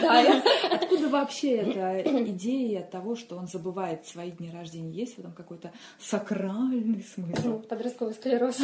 [0.00, 0.42] Подтверждаю.
[0.70, 4.90] Откуда вообще эта идея того, что он забывает свои дни рождения?
[4.90, 7.48] Есть в этом какой-то сакральный смысл?
[7.48, 8.56] Ну, подростковый склероз.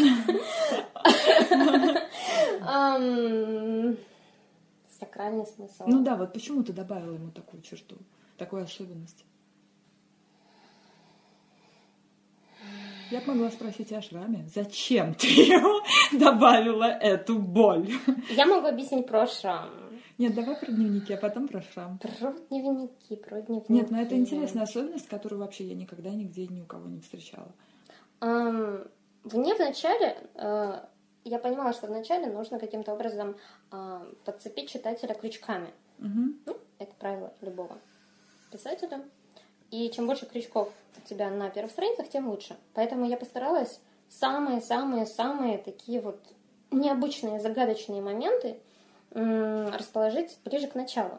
[4.98, 5.84] Сакральный смысл.
[5.86, 7.96] Ну да, вот почему ты добавила ему такую черту,
[8.38, 9.24] такую особенность?
[13.10, 14.48] Я бы могла спросить о шраме.
[14.52, 15.28] Зачем ты
[16.12, 17.88] добавила эту боль?
[18.30, 19.70] Я могу объяснить про шрам.
[20.18, 21.98] Нет, давай про дневники, а потом про шрам.
[21.98, 23.72] Про дневники, про дневники.
[23.72, 27.52] Нет, но это интересная особенность, которую вообще я никогда нигде ни у кого не встречала.
[28.20, 28.90] Um,
[29.24, 30.80] мне вначале, uh,
[31.24, 33.36] я понимала, что вначале нужно каким-то образом
[33.70, 35.72] uh, подцепить читателя крючками.
[35.98, 36.34] Uh-huh.
[36.46, 37.78] Ну, это правило любого
[38.50, 39.02] писателя.
[39.70, 42.56] И чем больше крючков у тебя на первых страницах, тем лучше.
[42.74, 46.20] Поэтому я постаралась самые-самые-самые такие вот
[46.70, 48.58] необычные, загадочные моменты
[49.10, 51.18] расположить ближе к началу.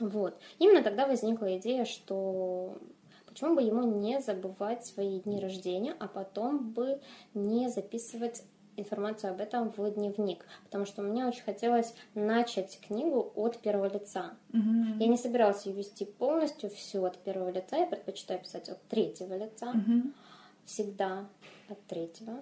[0.00, 0.38] Вот.
[0.58, 2.76] Именно тогда возникла идея, что
[3.26, 7.00] почему бы ему не забывать свои дни рождения, а потом бы
[7.34, 8.42] не записывать
[8.80, 14.32] информацию об этом в дневник, потому что мне очень хотелось начать книгу от первого лица.
[14.52, 14.98] Mm-hmm.
[14.98, 19.36] Я не собиралась ее вести полностью всю от первого лица, я предпочитаю писать от третьего
[19.36, 20.12] лица, mm-hmm.
[20.64, 21.28] всегда
[21.68, 22.40] от третьего.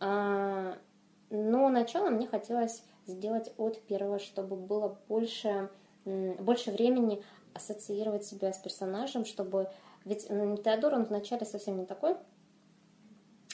[0.00, 0.76] А,
[1.30, 5.70] но начало мне хотелось сделать от первого, чтобы было больше,
[6.04, 7.22] больше времени
[7.54, 9.68] ассоциировать себя с персонажем, чтобы...
[10.04, 12.16] Ведь Теодор, он вначале совсем не такой,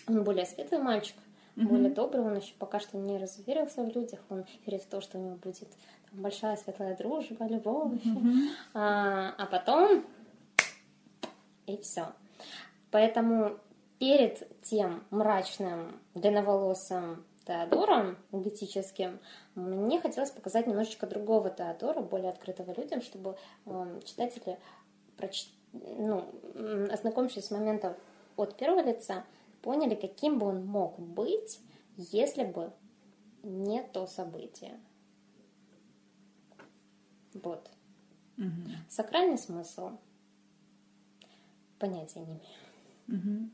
[0.07, 1.17] он более светлый мальчик,
[1.57, 1.67] mm-hmm.
[1.67, 5.19] более добрый, он еще пока что не разуверился в людях, он верит в то, что
[5.19, 5.69] у него будет
[6.11, 8.49] там, большая светлая дружба, любовь, mm-hmm.
[8.75, 10.05] а, а потом
[11.67, 12.07] и все.
[12.91, 13.59] Поэтому
[13.99, 19.19] перед тем мрачным, длинноволосым Теодором готическим,
[19.55, 23.37] мне хотелось показать немножечко другого Теодора, более открытого людям, чтобы
[23.67, 24.59] э, читатели,
[25.17, 25.49] проч...
[25.73, 26.25] ну,
[26.93, 27.97] ознакомившись с момента
[28.37, 29.25] от первого лица,
[29.63, 31.61] поняли, каким бы он мог быть,
[31.97, 32.73] если бы
[33.43, 34.79] не то событие.
[37.35, 37.71] Вот.
[38.37, 38.71] Угу.
[38.89, 39.99] Сакральный смысл
[41.79, 42.41] понятия не имею.
[43.09, 43.51] Угу.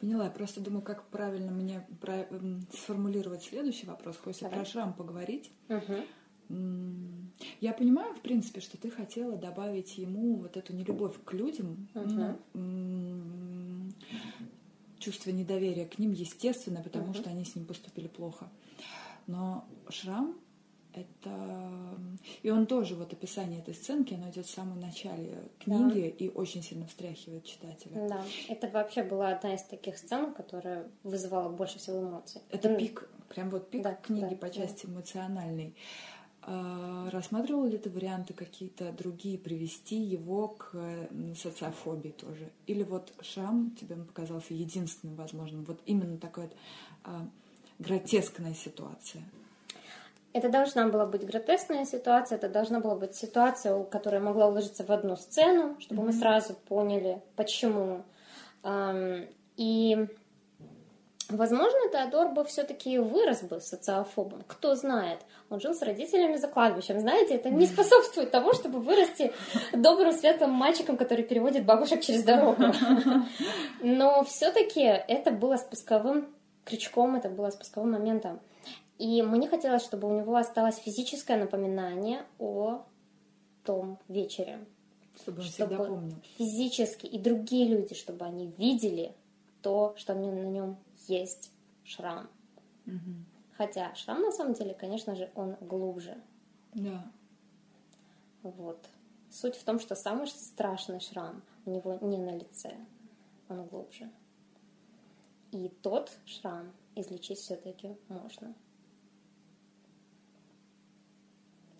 [0.00, 2.26] Поняла, я просто думаю, как правильно мне про...
[2.72, 4.16] сформулировать следующий вопрос.
[4.16, 4.60] Хочется Давай.
[4.60, 5.50] про шрам поговорить.
[5.68, 6.56] Угу.
[7.60, 12.38] Я понимаю, в принципе, что ты хотела добавить ему вот эту нелюбовь к людям, угу.
[12.54, 13.90] ну,
[15.04, 17.14] чувство недоверия к ним, естественно, потому угу.
[17.14, 18.48] что они с ним поступили плохо.
[19.26, 20.36] Но шрам
[20.94, 21.98] это...
[22.42, 26.24] И он тоже, вот описание этой сценки, оно идет в самом начале книги да.
[26.24, 28.08] и очень сильно встряхивает читателя.
[28.08, 32.42] Да, это вообще была одна из таких сцен, которая вызывала больше всего эмоций.
[32.50, 34.92] Это пик, прям вот пик да, книги да, по части да.
[34.92, 35.74] эмоциональной.
[37.10, 40.72] Рассматривал ли ты варианты какие-то другие привести его к
[41.36, 42.50] социофобии тоже?
[42.66, 45.64] Или вот Шам тебе показался единственным возможным?
[45.64, 46.56] Вот именно такая вот,
[47.04, 47.26] а,
[47.78, 49.22] гротескная ситуация.
[50.32, 54.90] Это должна была быть гротескная ситуация, это должна была быть ситуация, которая могла уложиться в
[54.90, 56.06] одну сцену, чтобы mm-hmm.
[56.06, 58.02] мы сразу поняли, почему.
[59.56, 60.08] И,
[61.36, 64.42] возможно, Теодор бы все-таки вырос бы социофобом.
[64.46, 65.20] Кто знает.
[65.50, 67.00] Он жил с родителями за кладбищем.
[67.00, 69.32] Знаете, это не способствует тому, чтобы вырасти
[69.72, 72.62] добрым, светлым мальчиком, который переводит бабушек через дорогу.
[73.82, 76.28] Но все-таки это было спусковым
[76.64, 78.40] крючком, это было спусковым моментом.
[78.98, 82.84] И мне хотелось, чтобы у него осталось физическое напоминание о
[83.64, 84.60] том вечере.
[85.20, 86.16] Чтобы он чтобы всегда помнил.
[86.38, 89.14] Физически и другие люди, чтобы они видели
[89.62, 90.76] то, что на нем
[91.08, 91.52] есть
[91.84, 92.28] шрам.
[92.86, 93.14] Угу.
[93.56, 96.20] Хотя шрам на самом деле, конечно же, он глубже.
[96.72, 97.04] Да.
[98.42, 98.88] Вот.
[99.30, 102.76] Суть в том, что самый страшный шрам у него не на лице,
[103.48, 104.10] он глубже.
[105.52, 108.54] И тот шрам излечить все-таки можно.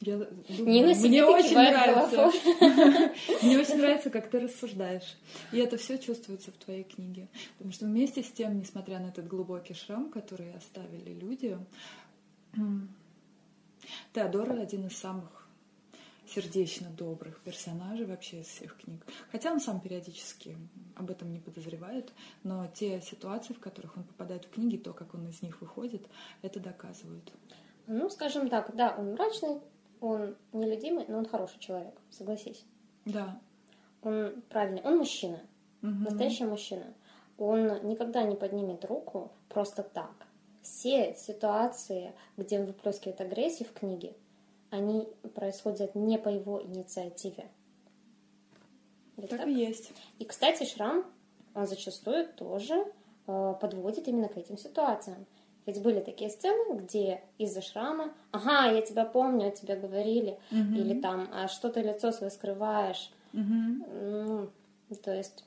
[0.05, 2.31] Я думаю, Нина мне очень нравится.
[3.43, 5.17] мне очень нравится, как ты рассуждаешь.
[5.53, 7.29] И это все чувствуется в твоей книге.
[7.57, 11.59] Потому что вместе с тем, несмотря на этот глубокий шрам, который оставили люди,
[14.13, 15.45] Теодора один из самых
[16.27, 19.05] сердечно добрых персонажей вообще из всех книг.
[19.31, 20.57] Хотя он сам периодически
[20.97, 25.15] об этом не подозревает, но те ситуации, в которых он попадает в книги, то, как
[25.15, 26.07] он из них выходит,
[26.43, 27.33] это доказывают.
[27.87, 29.61] Ну, скажем так, да, он мрачный,
[30.01, 32.65] он нелюдимый, но он хороший человек, согласись.
[33.05, 33.41] Да.
[34.03, 35.41] Он правильный, он мужчина,
[35.83, 35.91] угу.
[35.91, 36.95] настоящий мужчина.
[37.39, 40.27] Он никогда не поднимет руку просто так.
[40.63, 44.15] Все ситуации, где он выплескивает агрессию в книге,
[44.71, 47.49] они происходят не по его инициативе.
[49.17, 49.93] так, так и есть.
[50.19, 51.05] И, кстати, Шрам,
[51.55, 52.85] он зачастую тоже
[53.27, 55.27] э, подводит именно к этим ситуациям.
[55.67, 60.75] Ведь были такие сцены, где из-за шрама, ага, я тебя помню, о тебе говорили, угу.
[60.75, 63.11] или там, а что ты лицо свое скрываешь.
[63.33, 64.51] Угу.
[64.91, 65.45] Ну, то есть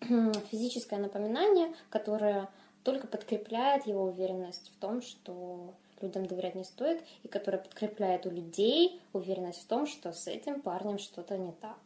[0.50, 2.48] физическое напоминание, которое
[2.84, 8.30] только подкрепляет его уверенность в том, что людям доверять не стоит, и которое подкрепляет у
[8.30, 11.78] людей уверенность в том, что с этим парнем что-то не так.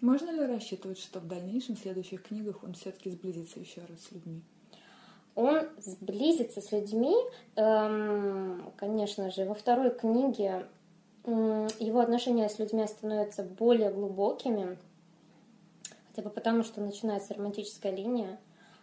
[0.00, 4.12] Можно ли рассчитывать, что в дальнейшем, в следующих книгах, он все-таки сблизится еще раз с
[4.12, 4.42] людьми?
[5.36, 7.14] Он сблизится с людьми,
[7.56, 10.66] эм, конечно же, во второй книге
[11.26, 14.78] его отношения с людьми становятся более глубокими,
[16.08, 18.38] хотя бы потому, что начинается романтическая линия,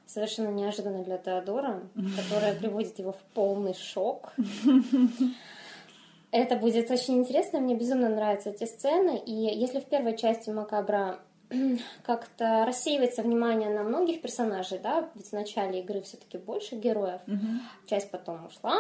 [0.06, 1.82] совершенно неожиданно для Теодора,
[2.18, 4.34] которая приводит его в полный шок.
[6.32, 11.20] Это будет очень интересно, мне безумно нравятся эти сцены, и если в первой части Макабра
[12.04, 17.48] как-то рассеивается внимание на многих персонажей, да, ведь в начале игры все-таки больше героев, угу.
[17.88, 18.78] часть потом ушла,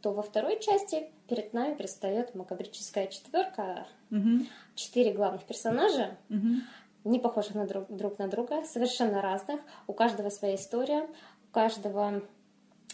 [0.00, 4.46] то во второй части перед нами предстает макабрическая четверка, угу.
[4.74, 6.62] четыре главных персонажа, угу.
[7.04, 11.06] не похожих на друг, друг на друга, совершенно разных, у каждого своя история,
[11.48, 12.22] у каждого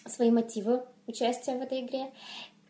[0.07, 2.12] свои мотивы участия в этой игре,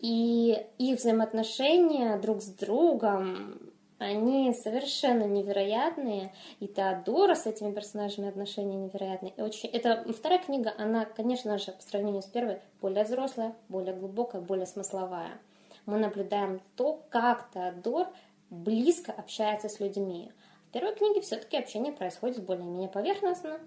[0.00, 3.58] и их взаимоотношения друг с другом
[3.99, 9.32] они совершенно невероятные, и Теодора с этими персонажами отношения невероятные.
[9.36, 9.70] И очень...
[9.70, 14.66] Это вторая книга, она, конечно же, по сравнению с первой, более взрослая, более глубокая, более
[14.66, 15.38] смысловая.
[15.86, 18.09] Мы наблюдаем то, как Теодор
[18.51, 20.30] близко общается с людьми.
[20.68, 23.59] В первой книге все-таки общение происходит более-менее поверхностно,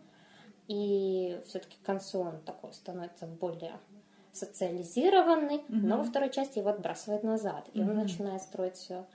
[0.67, 3.79] и все-таки к концу он такой становится более
[4.31, 5.63] социализированный, mm-hmm.
[5.69, 7.89] но во второй части его отбрасывает назад, и mm-hmm.
[7.89, 9.05] он начинает строить все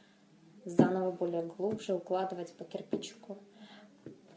[0.65, 3.39] заново более глубже укладывать по кирпичику.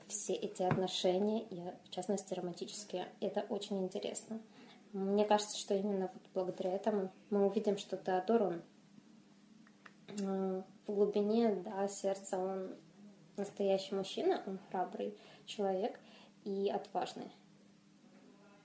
[0.08, 3.10] все эти отношения, и в частности романтические.
[3.20, 4.40] Это очень интересно.
[4.94, 8.62] Мне кажется, что именно вот благодаря этому мы увидим, что Теодор, он
[10.20, 12.76] э, в глубине, да, сердца, он
[13.36, 16.00] настоящий мужчина, он храбрый человек
[16.46, 17.32] и отважный.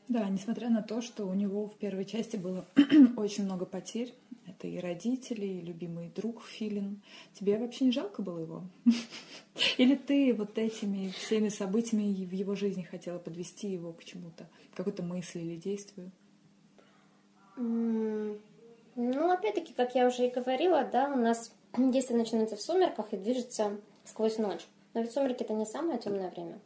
[0.08, 2.66] Да, несмотря на то, что у него в первой части было
[3.16, 4.14] очень много потерь,
[4.46, 7.02] это и родители, и любимый друг Филин.
[7.34, 8.62] Тебе вообще не жалко было его?
[9.78, 14.76] Или ты вот этими всеми событиями в его жизни хотела подвести его к чему-то, к
[14.76, 16.10] какой-то мысли или действию?
[17.56, 23.16] Ну, опять-таки, как я уже и говорила, да, у нас действие начинается в сумерках и
[23.16, 24.66] движется сквозь ночь.
[24.94, 26.58] Но ведь сумерки это не самое темное время.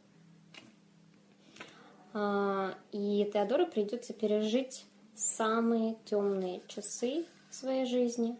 [2.13, 8.37] А, и Теодору придется пережить самые темные часы в своей жизни.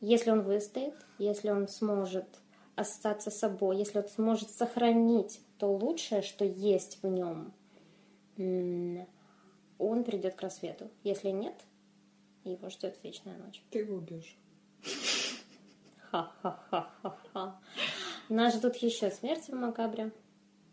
[0.00, 2.26] Если он выстоит, если он сможет
[2.74, 7.52] остаться собой, если он сможет сохранить то лучшее, что есть в нем,
[9.78, 10.90] он придет к рассвету.
[11.02, 11.54] Если нет,
[12.44, 13.62] его ждет вечная ночь.
[13.70, 14.36] Ты его убьешь.
[16.10, 17.58] Ха-ха-ха-ха-ха.
[18.28, 20.12] Нас ждут еще смерти в Макабре.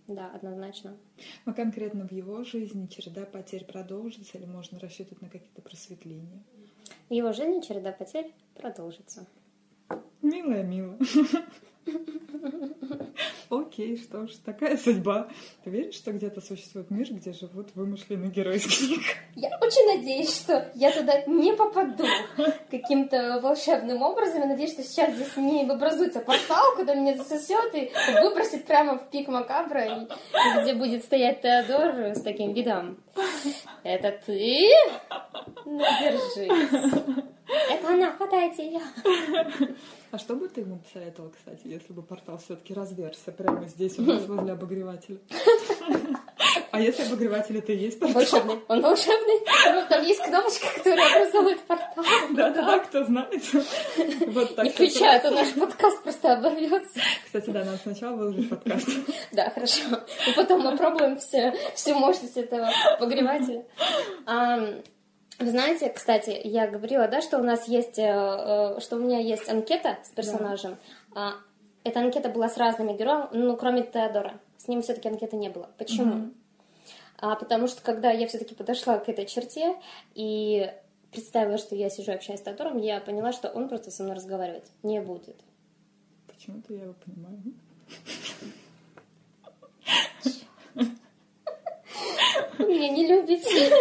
[0.08, 0.98] Да, однозначно.
[1.46, 6.44] Но конкретно в его жизни череда потерь продолжится или можно рассчитывать на какие-то просветления?
[7.10, 9.26] В его жизни череда потерь продолжится.
[10.22, 10.98] Милая, мило.
[13.74, 15.30] Окей, что ж, такая судьба.
[15.64, 19.02] Ты веришь, что где-то существует мир, где живут вымышленные герои из книг?
[19.36, 22.06] Я очень надеюсь, что я туда не попаду
[22.70, 24.42] каким-то волшебным образом.
[24.42, 29.10] Я надеюсь, что сейчас здесь не образуется портал, куда меня засосет и выбросит прямо в
[29.10, 30.08] пик Макабра,
[30.62, 33.00] где будет стоять Теодор с таким видом.
[33.82, 34.68] Это ты?
[35.66, 36.70] Ну, держись.
[37.70, 38.82] Это она, хватайте ее.
[40.12, 44.04] А что бы ты ему посоветовал, кстати, если бы портал все-таки разверся прямо здесь у
[44.04, 45.20] нас возле обогревателя?
[46.72, 48.22] А если обогреватель это и есть портал?
[48.22, 48.60] Волшебный.
[48.68, 49.88] Он волшебный.
[49.90, 52.04] Там есть кнопочка, которая образует портал.
[52.32, 53.44] Да-да-да, кто знает.
[54.28, 54.66] Вот так.
[54.66, 57.00] Не включай, а наш подкаст просто оборвется.
[57.26, 58.90] Кстати, да, надо сначала выложить подкаст.
[59.32, 59.82] Да, хорошо.
[60.28, 63.64] И потом мы пробуем все, всю мощность этого обогревателя.
[65.40, 69.20] Вы знаете, кстати, я говорила, да, что у нас есть, э, э, что у меня
[69.20, 70.78] есть анкета с персонажем.
[71.14, 71.34] Да.
[71.84, 74.40] Эта анкета была с разными героями, ну, кроме Теодора.
[74.58, 75.70] С ним все-таки анкеты не было.
[75.78, 76.14] Почему?
[76.14, 76.34] Mm-hmm.
[77.18, 79.76] А, потому что когда я все-таки подошла к этой черте
[80.16, 80.72] и
[81.12, 84.66] представила, что я сижу общаюсь с Теодором, я поняла, что он просто со мной разговаривать
[84.82, 85.38] не будет.
[86.28, 87.42] Почему-то я его понимаю.
[92.60, 93.72] Меня не любите.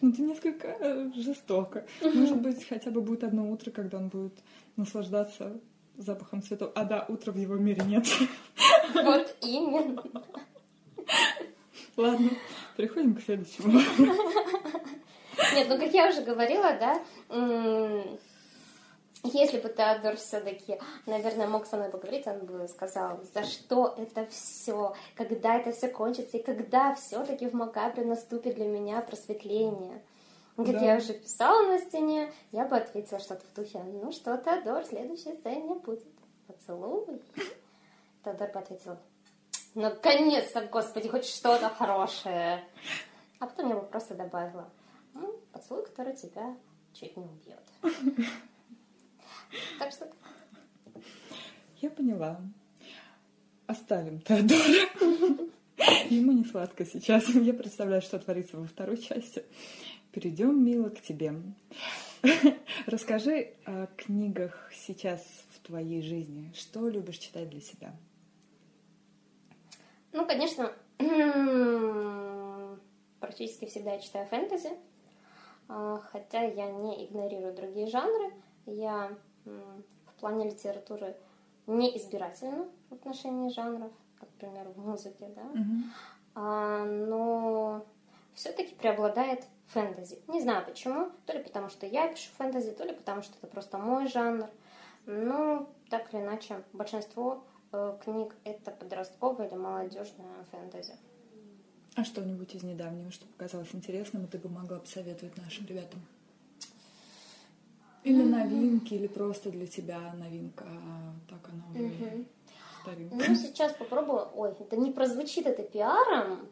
[0.00, 1.86] Ну, это несколько э, жестоко.
[2.02, 4.34] Может быть, хотя бы будет одно утро, когда он будет
[4.76, 5.58] наслаждаться
[5.96, 6.72] запахом цветов.
[6.74, 8.06] А да, утра в его мире нет.
[8.94, 10.02] Вот именно.
[11.96, 12.30] Ладно,
[12.76, 13.80] переходим к следующему.
[15.54, 17.00] Нет, ну как я уже говорила, да,
[19.22, 24.26] если бы Теодор все-таки, наверное, мог со мной поговорить, он бы сказал, за что это
[24.26, 30.02] все, когда это все кончится, и когда все-таки в Макабре наступит для меня просветление.
[30.56, 30.78] Как да.
[30.78, 35.34] я уже писала на стене, я бы ответила что-то в духе, ну что, Теодор, следующая
[35.34, 36.04] сцена будет
[36.46, 37.20] поцелуй.
[38.24, 38.96] Теодор бы ответил,
[39.74, 42.64] наконец-то, господи, хоть что-то хорошее.
[43.40, 44.70] А потом я бы просто добавила,
[45.14, 46.56] ну, поцелуй, который тебя
[46.92, 47.60] чуть не убьет.
[49.78, 50.08] Так что...
[51.80, 52.40] Я поняла.
[53.66, 54.88] Оставим Теодора.
[56.10, 57.28] Ему не сладко сейчас.
[57.28, 59.44] Я представляю, что творится во второй части.
[60.14, 61.34] Перейдем, Мила, к тебе.
[62.86, 66.52] Расскажи о книгах сейчас в твоей жизни.
[66.54, 67.92] Что любишь читать для себя?
[70.12, 70.70] Ну, конечно,
[73.18, 74.70] практически всегда я читаю фэнтези,
[75.66, 78.32] а, хотя я не игнорирую другие жанры.
[78.66, 81.16] Я в плане литературы
[81.66, 83.90] не избирательна в отношении жанров,
[84.20, 85.42] как, например, в музыке, да,
[86.36, 87.06] mm-hmm.
[87.08, 87.84] но
[88.34, 90.18] все-таки преобладает фэнтези.
[90.28, 93.46] Не знаю почему, то ли потому что я пишу фэнтези, то ли потому что это
[93.46, 94.48] просто мой жанр.
[95.06, 100.94] Но так или иначе, большинство э, книг это подростковое или молодежное фэнтези.
[101.96, 106.00] А что-нибудь из недавнего, что показалось интересным, и ты бы могла посоветовать нашим ребятам?
[108.02, 112.26] Или новинки, или просто для тебя новинка, а так она уже mm
[112.84, 113.16] старинка.
[113.16, 114.28] Ну, сейчас попробую.
[114.34, 116.48] Ой, это не прозвучит это пиаром,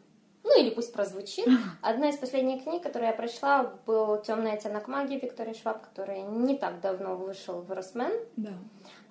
[0.53, 1.47] ну или пусть прозвучит.
[1.81, 6.57] Одна из последних книг, которую я прочла, был «Темный оттенок магии» Виктории Шваб, который не
[6.57, 8.11] так давно вышел в Росмен.
[8.35, 8.51] Да.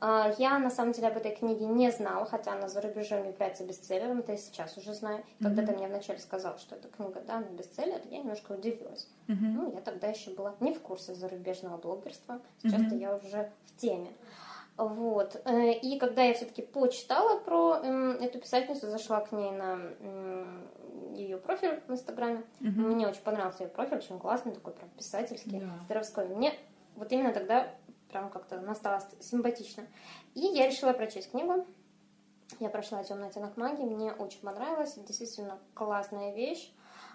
[0.00, 3.64] А, я, на самом деле, об этой книге не знала, хотя она за рубежом является
[3.64, 5.18] бестселлером, это я сейчас уже знаю.
[5.18, 5.42] Mm-hmm.
[5.42, 9.08] Когда ты мне вначале сказал, что эта книга, да, она бестселлер, я немножко удивилась.
[9.28, 9.36] Mm-hmm.
[9.40, 13.00] Ну, я тогда еще была не в курсе зарубежного блогерства, сейчас-то mm-hmm.
[13.00, 14.10] я уже в теме.
[14.76, 15.40] Вот.
[15.44, 19.78] Э, и когда я все-таки почитала про эм, эту писательницу, зашла к ней на
[21.14, 22.44] ее профиль в Инстаграме.
[22.60, 22.70] Угу.
[22.70, 25.84] Мне очень понравился ее профиль, очень классный, такой прям писательский, да.
[25.84, 26.28] здоровской.
[26.28, 26.54] Мне
[26.96, 27.74] вот именно тогда
[28.10, 29.84] прям как-то она стала симпатично.
[30.34, 31.66] И я решила прочесть книгу.
[32.60, 36.70] Я прошла «Темный оттенок магии», мне очень понравилось, действительно классная вещь.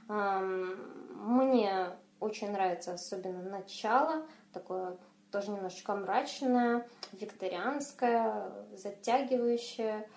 [0.08, 1.90] Мне
[2.20, 4.98] очень нравится особенно начало, такое
[5.32, 10.08] тоже немножечко мрачное, викторианское, затягивающее.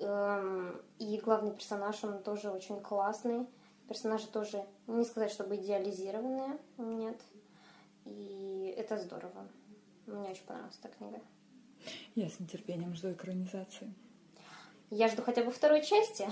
[0.00, 3.46] Эм, и главный персонаж, он тоже очень классный.
[3.88, 7.20] Персонажи тоже, не сказать, чтобы идеализированные, нет.
[8.04, 9.46] И это здорово.
[10.06, 11.20] Мне очень понравилась эта книга.
[12.14, 13.92] Я с нетерпением жду экранизации.
[14.90, 16.28] Я жду хотя бы второй части.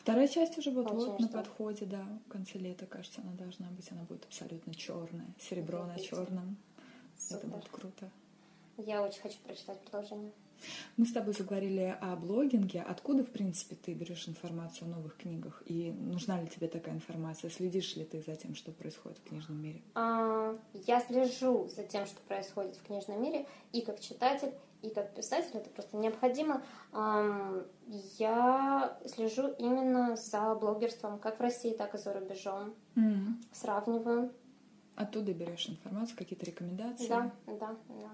[0.00, 2.04] Вторая часть уже вот, вот на подходе, да.
[2.26, 3.90] В конце лета, кажется, она должна быть.
[3.92, 5.26] Она будет абсолютно черная.
[5.38, 6.56] Серебро на черном.
[7.30, 8.10] Это будет круто.
[8.76, 10.32] Я очень хочу прочитать продолжение.
[10.96, 12.82] Мы с тобой заговорили о блогинге.
[12.82, 15.62] Откуда, в принципе, ты берешь информацию о новых книгах?
[15.66, 17.50] И нужна ли тебе такая информация?
[17.50, 19.80] Следишь ли ты за тем, что происходит в книжном мире?
[19.94, 20.56] А,
[20.86, 24.52] я слежу за тем, что происходит в книжном мире, и как читатель,
[24.82, 25.56] и как писатель.
[25.56, 26.62] Это просто необходимо.
[28.18, 32.74] Я слежу именно за блогерством, как в России, так и за рубежом.
[32.96, 33.34] Mm-hmm.
[33.52, 34.32] Сравниваю.
[35.00, 37.08] Оттуда берешь информацию, какие-то рекомендации?
[37.08, 38.10] Да, да, да.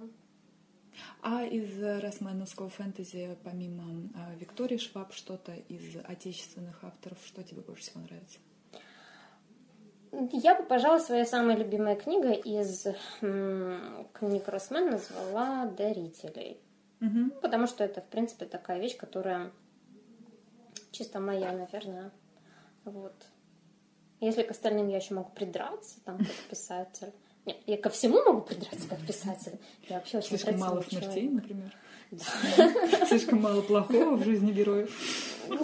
[1.21, 7.83] А из росменовского фэнтези, помимо а, Виктории Шваб, что-то из отечественных авторов, что тебе больше
[7.83, 8.39] всего нравится?
[10.33, 12.87] Я бы, пожалуй, своя самая любимая книга из
[13.21, 16.61] книг Росмен назвала «Дарителей».
[17.01, 17.41] Угу.
[17.43, 19.51] Потому что это, в принципе, такая вещь, которая
[20.93, 22.13] чисто моя, наверное.
[22.85, 23.15] Вот.
[24.27, 27.13] Если к остальным я еще могу придраться, там, как писатель,
[27.45, 29.57] нет, я ко всему могу придраться как писатель.
[29.89, 31.31] Я вообще очень Слишком мало смертей, человек.
[31.31, 31.77] например.
[32.11, 33.05] Да.
[33.07, 34.91] Слишком мало плохого в жизни героев.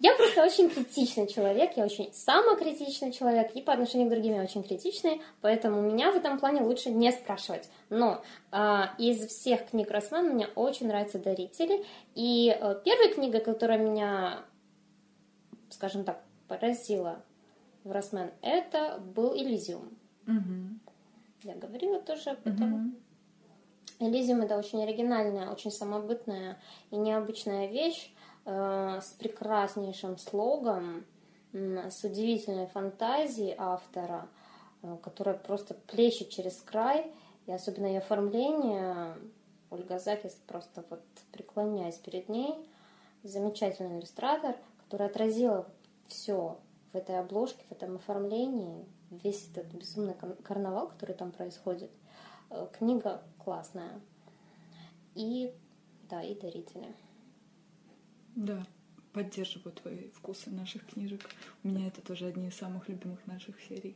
[0.00, 4.42] Я просто очень критичный человек, я очень самокритичный человек, и по отношению к другим я
[4.42, 7.68] очень критичный, поэтому меня в этом плане лучше не спрашивать.
[7.90, 11.84] Но э, из всех книг Росман мне очень нравятся «Дарители»,
[12.14, 14.44] и э, первая книга, которая меня,
[15.70, 17.22] скажем так, поразила
[17.84, 19.90] в Росмен, это был Элизиум.
[20.26, 20.92] Угу.
[21.44, 22.74] Я говорила тоже об этом.
[22.74, 22.94] Угу.
[24.00, 26.58] Элизиум это очень оригинальная, очень самобытная
[26.90, 28.12] и необычная вещь
[28.44, 31.04] э, с прекраснейшим слогом,
[31.52, 34.28] э, с удивительной фантазией автора,
[34.82, 37.12] э, которая просто плещет через край,
[37.46, 39.16] и особенно ее оформление.
[39.70, 41.02] Ольга Закис просто вот
[41.32, 42.54] преклоняясь перед ней,
[43.22, 44.56] замечательный иллюстратор,
[44.88, 45.70] который отразила
[46.06, 46.58] все
[46.94, 51.90] в этой обложке, в этом оформлении, весь этот безумный карнавал, который там происходит.
[52.48, 54.00] Э, книга классная.
[55.14, 55.52] И,
[56.08, 56.94] да, и дарители.
[58.34, 58.64] Да,
[59.12, 61.20] поддерживаю твои вкусы наших книжек.
[61.64, 63.94] У меня это тоже одни из самых любимых наших серий.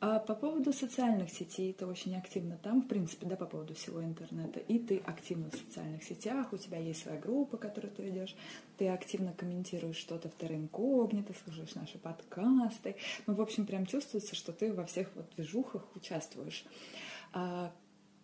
[0.00, 4.02] А по поводу социальных сетей, ты очень активно там, в принципе, да, по поводу всего
[4.02, 8.36] интернета, и ты активно в социальных сетях, у тебя есть своя группа, которую ты ведешь,
[8.76, 10.56] ты активно комментируешь что-то в Терра
[11.44, 12.94] слушаешь наши подкасты,
[13.26, 16.64] ну, в общем, прям чувствуется, что ты во всех вот движухах участвуешь.
[17.32, 17.72] А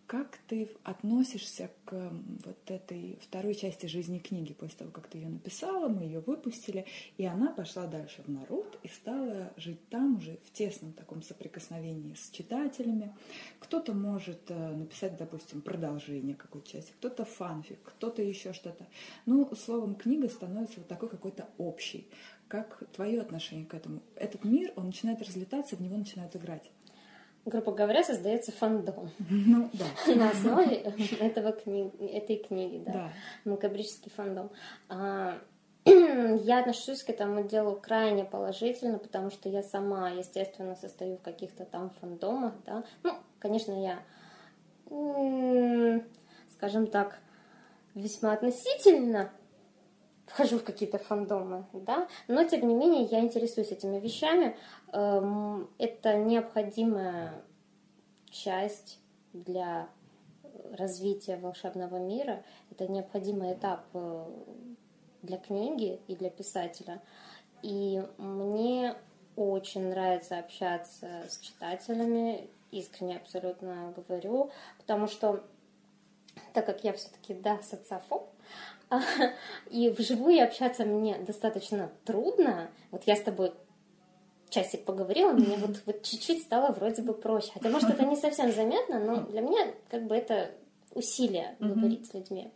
[0.07, 2.11] как ты относишься к
[2.45, 6.85] вот этой второй части жизни книги после того, как ты ее написала, мы ее выпустили,
[7.17, 12.13] и она пошла дальше в народ и стала жить там уже в тесном таком соприкосновении
[12.13, 13.15] с читателями.
[13.59, 18.85] Кто-то может э, написать, допустим, продолжение какой-то части, кто-то фанфик, кто-то еще что-то.
[19.25, 22.07] Ну, словом, книга становится вот такой какой-то общей.
[22.47, 24.01] Как твое отношение к этому?
[24.15, 26.69] Этот мир, он начинает разлетаться, в него начинают играть
[27.45, 29.11] грубо говоря, создается фандом.
[29.29, 29.85] Ну, да.
[30.15, 30.77] На основе
[31.19, 31.91] этого кни...
[31.99, 32.91] этой книги, да.
[32.91, 33.13] да.
[33.45, 34.49] Макабрический фандом.
[34.89, 35.37] А,
[35.85, 41.65] я отношусь к этому делу крайне положительно, потому что я сама, естественно, состою в каких-то
[41.65, 42.83] там фандомах, да.
[43.03, 43.99] Ну, конечно, я,
[46.51, 47.19] скажем так,
[47.93, 49.31] весьма относительно
[50.35, 54.57] вхожу в какие-то фандомы, да, но тем не менее я интересуюсь этими вещами.
[54.91, 57.41] Эм, это необходимая
[58.29, 58.99] часть
[59.31, 59.87] для
[60.73, 64.25] развития волшебного мира, это необходимый этап э,
[65.21, 67.01] для книги и для писателя.
[67.61, 68.95] И мне
[69.37, 75.45] очень нравится общаться с читателями, искренне абсолютно говорю, потому что
[76.51, 78.29] так как я все-таки, да, социофоб,
[79.69, 82.69] и вживую общаться мне достаточно трудно.
[82.91, 83.53] Вот я с тобой
[84.49, 87.51] часик поговорила, мне вот, вот чуть-чуть стало вроде бы проще.
[87.53, 90.51] Хотя, может, это не совсем заметно, но для меня как бы это
[90.93, 92.51] усилие говорить с людьми.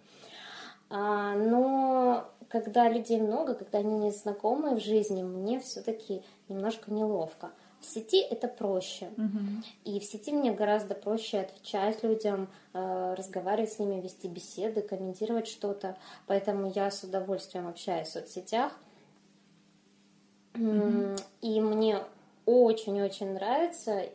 [0.90, 7.52] А, но когда людей много, когда они не знакомы в жизни, мне все-таки немножко неловко.
[7.82, 9.10] В сети это проще.
[9.18, 9.64] Угу.
[9.86, 15.48] И в сети мне гораздо проще отвечать людям, э, разговаривать с ними, вести беседы, комментировать
[15.48, 15.98] что-то.
[16.28, 18.74] Поэтому я с удовольствием общаюсь в соцсетях.
[20.56, 21.16] Угу.
[21.42, 22.04] И мне
[22.46, 24.10] очень-очень нравится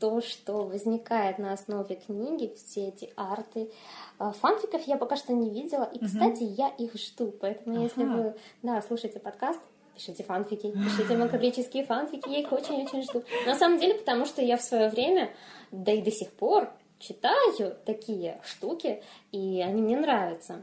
[0.00, 3.70] то, что возникает на основе книги, все эти арты.
[4.18, 6.54] А, фанфиков я пока что не видела, и, кстати, угу.
[6.56, 7.32] я их жду.
[7.40, 7.84] Поэтому, ага.
[7.84, 9.60] если вы да, слушаете подкаст,
[9.94, 13.22] пишите фанфики, пишите макабрические фанфики, я их очень-очень жду.
[13.46, 15.30] На самом деле, потому что я в свое время,
[15.70, 19.02] да и до сих пор, читаю такие штуки,
[19.32, 20.62] и они мне нравятся.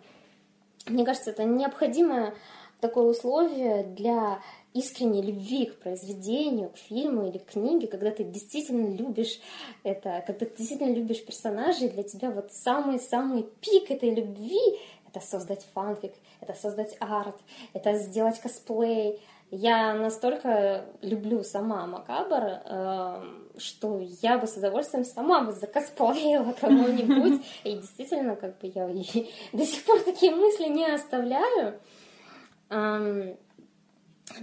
[0.85, 2.33] Мне кажется, это необходимое
[2.79, 4.39] такое условие для
[4.73, 9.39] искренней любви к произведению, к фильму или к книге, когда ты действительно любишь
[9.83, 14.59] это, когда ты действительно любишь персонажей, для тебя вот самый-самый пик этой любви—
[15.07, 17.35] это создать фанфик, это создать арт,
[17.73, 19.21] это сделать косплей.
[19.49, 27.45] Я настолько люблю сама Макабр, э, что я бы с удовольствием сама бы закосплеила кого-нибудь.
[27.63, 28.88] И действительно, как бы я
[29.53, 31.79] до сих пор такие мысли не оставляю.
[32.69, 33.38] Эм,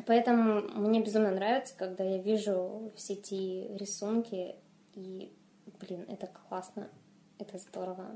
[0.07, 4.57] поэтому мне безумно нравится, когда я вижу в сети рисунки,
[4.95, 5.31] и,
[5.81, 6.89] блин, это классно,
[7.39, 8.07] это здорово.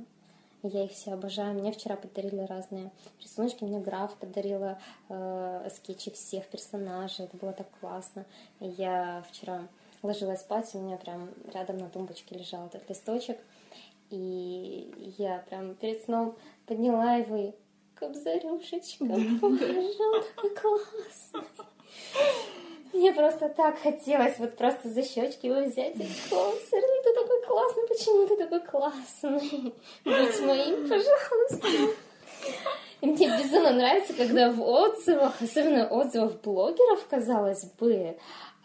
[0.62, 1.55] Я их все обожаю.
[1.55, 2.90] Мне вчера подарили разные
[3.20, 3.64] рисуночки.
[3.64, 4.78] Мне граф подарила
[5.09, 7.26] э, скетчи всех персонажей.
[7.26, 8.26] Это было так классно.
[8.60, 9.68] Я вчера
[10.02, 13.39] ложилась спать, у меня прям рядом на тумбочке лежал этот листочек.
[14.10, 16.36] И я прям перед сном
[16.66, 17.52] подняла его и
[17.98, 21.43] Кобзарюшечка, боже, он такой классный.
[22.93, 27.89] Мне просто так хотелось вот просто за щечки его взять и Кобзар, ты такой классный,
[27.89, 29.74] почему ты такой классный?
[30.05, 31.69] Будь моим, пожалуйста.
[33.01, 38.16] И мне безумно нравится, когда в отзывах, особенно отзывах блогеров, казалось бы,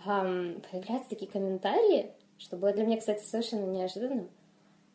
[0.04, 4.30] появляются такие комментарии, что было для меня, кстати, совершенно неожиданным.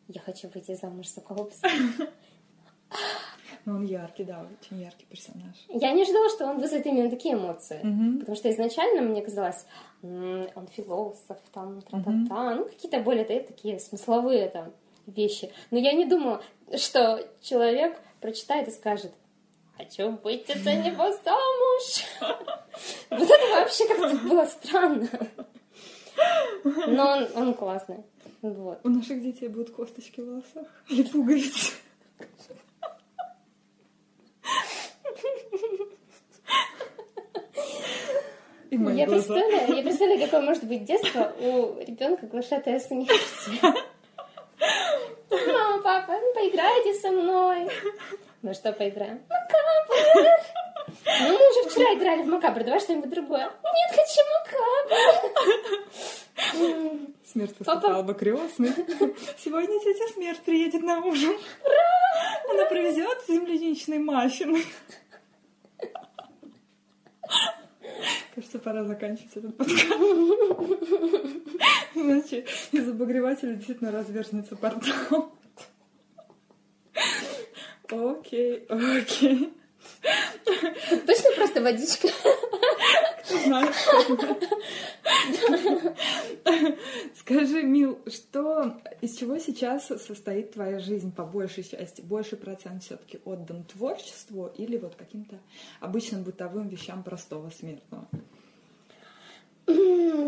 [0.07, 1.67] Я хочу выйти замуж за Кобза.
[3.69, 5.55] Но он яркий, да, очень яркий персонаж.
[5.67, 7.79] Я не ожидала, что он вызовет именно такие эмоции.
[7.83, 8.19] Угу.
[8.21, 9.63] Потому что изначально мне казалось,
[10.01, 12.55] он философ, там, тра-та-та, угу.
[12.55, 14.73] ну, какие-то более такие смысловые там
[15.05, 15.51] вещи.
[15.69, 16.41] Но я не думала,
[16.77, 19.13] что человек прочитает и скажет,
[19.77, 22.05] хочу выйти за него замуж.
[23.11, 25.09] Вот это вообще как-то было странно.
[26.87, 28.03] Но он, он классный.
[28.41, 28.79] Вот.
[28.83, 31.73] У наших детей будут косточки в волосах и пуговицы.
[38.69, 43.17] И я, представляю, я представляю, какое может быть детство у ребенка глашатая смерти.
[45.31, 47.69] Мама, папа, ну поиграйте со мной.
[48.43, 49.21] Ну что поиграем?
[49.27, 50.29] Макабр!
[51.05, 53.45] Ну, мы уже вчера играли в Макабр, давай что-нибудь другое.
[53.45, 54.21] Нет, хочу
[56.53, 56.99] Макабр!
[57.25, 58.73] Смерть выступала бы крестный.
[59.43, 61.31] Сегодня тетя Смерть приедет на ужин.
[61.63, 62.51] Ура!
[62.51, 64.63] Она привезет земляничный маффины.
[68.39, 69.81] Кажется, пора заканчивать этот подкаст.
[71.93, 75.35] Иначе из обогревателя действительно разверзнется портал.
[77.89, 79.51] Окей, окей.
[81.05, 82.07] Точно просто водичка?
[87.15, 92.01] Скажи, Мил, что из чего сейчас состоит твоя жизнь по большей части?
[92.01, 95.37] Больше процент все-таки отдан творчеству или вот каким-то
[95.79, 98.07] обычным бытовым вещам простого смертного?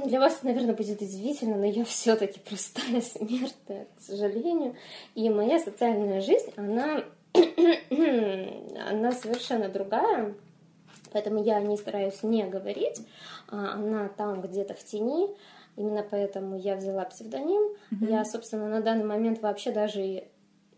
[0.06, 4.76] Для вас, наверное, будет удивительно, но я все-таки простая смертная, к сожалению.
[5.16, 7.04] И моя социальная жизнь, она,
[8.90, 10.34] она совершенно другая.
[11.12, 13.06] Поэтому я не стараюсь не говорить.
[13.50, 15.36] А она там где-то в тени.
[15.76, 17.62] Именно поэтому я взяла псевдоним.
[17.92, 18.10] Mm-hmm.
[18.10, 20.26] Я, собственно, на данный момент вообще даже,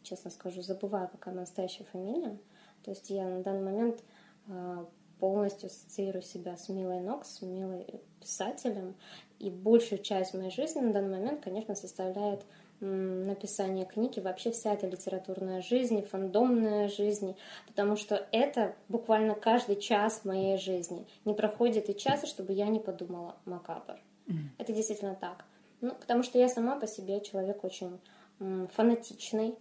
[0.04, 2.38] честно скажу, забываю, какая настоящая фамилия.
[2.84, 4.04] То есть я на данный момент
[4.48, 4.86] а,
[5.20, 7.86] полностью ассоциирую себя с Милой Нокс, с Милой
[8.20, 8.96] писателем.
[9.40, 12.44] И большую часть моей жизни на данный момент, конечно, составляет
[12.86, 17.36] написания книги, вообще вся эта литературная жизнь, фандомная жизнь,
[17.68, 21.08] потому что это буквально каждый час моей жизни.
[21.26, 24.00] Не проходит и часа, чтобы я не подумала макабр.
[24.28, 24.36] Mm.
[24.58, 25.46] Это действительно так.
[25.82, 28.00] Ну, потому что я сама по себе человек очень
[28.40, 29.56] м, фанатичный,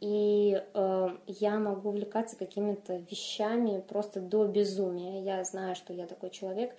[0.00, 5.22] и э, я могу увлекаться какими-то вещами просто до безумия.
[5.22, 6.76] Я знаю, что я такой человек,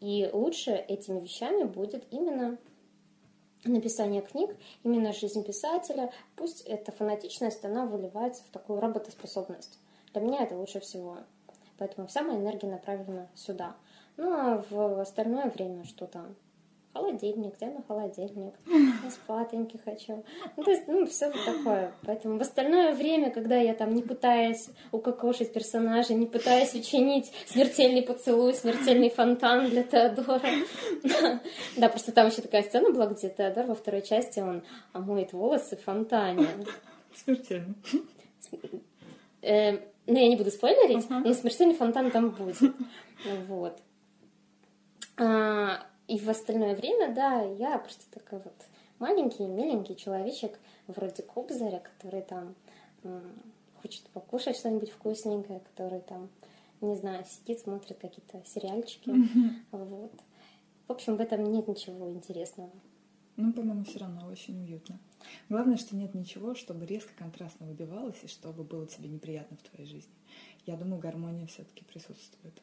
[0.00, 2.58] и лучше этими вещами будет именно
[3.64, 6.12] написание книг, именно жизнь писателя.
[6.36, 9.78] Пусть эта фанатичность, она выливается в такую работоспособность.
[10.12, 11.18] Для меня это лучше всего.
[11.78, 13.74] Поэтому вся моя энергия направлена сюда.
[14.16, 16.34] Ну а в остальное время что там?
[16.92, 20.24] Холодильник, где на холодильник, я спатеньки хочу.
[20.56, 21.92] Ну, то есть, ну, все вот такое.
[22.04, 28.02] Поэтому в остальное время, когда я там не пытаюсь укокошить персонажа, не пытаюсь учинить смертельный
[28.02, 30.40] поцелуй, смертельный фонтан для Теодора.
[31.76, 34.62] Да, просто там еще такая сцена была, где Теодор во второй части, он
[34.92, 36.46] моет волосы в фонтане.
[37.14, 37.74] Смертельно.
[39.42, 39.72] Э,
[40.06, 42.56] ну, я не буду спойлерить, но смертельный фонтан там будет.
[43.46, 43.78] Вот.
[46.10, 48.66] И в остальное время, да, я просто такой вот
[48.98, 50.58] маленький, миленький человечек,
[50.88, 52.56] вроде Кобзаря, который там
[53.80, 56.28] хочет покушать что-нибудь вкусненькое, который там,
[56.80, 59.08] не знаю, сидит, смотрит какие-то сериальчики.
[59.08, 59.50] Mm-hmm.
[59.70, 60.12] Вот.
[60.88, 62.72] В общем, в этом нет ничего интересного.
[63.36, 64.98] Ну, по-моему, все равно очень уютно.
[65.48, 69.88] Главное, что нет ничего, чтобы резко контрастно выбивалось и чтобы было тебе неприятно в твоей
[69.88, 70.12] жизни.
[70.66, 72.60] Я думаю, гармония все-таки присутствует.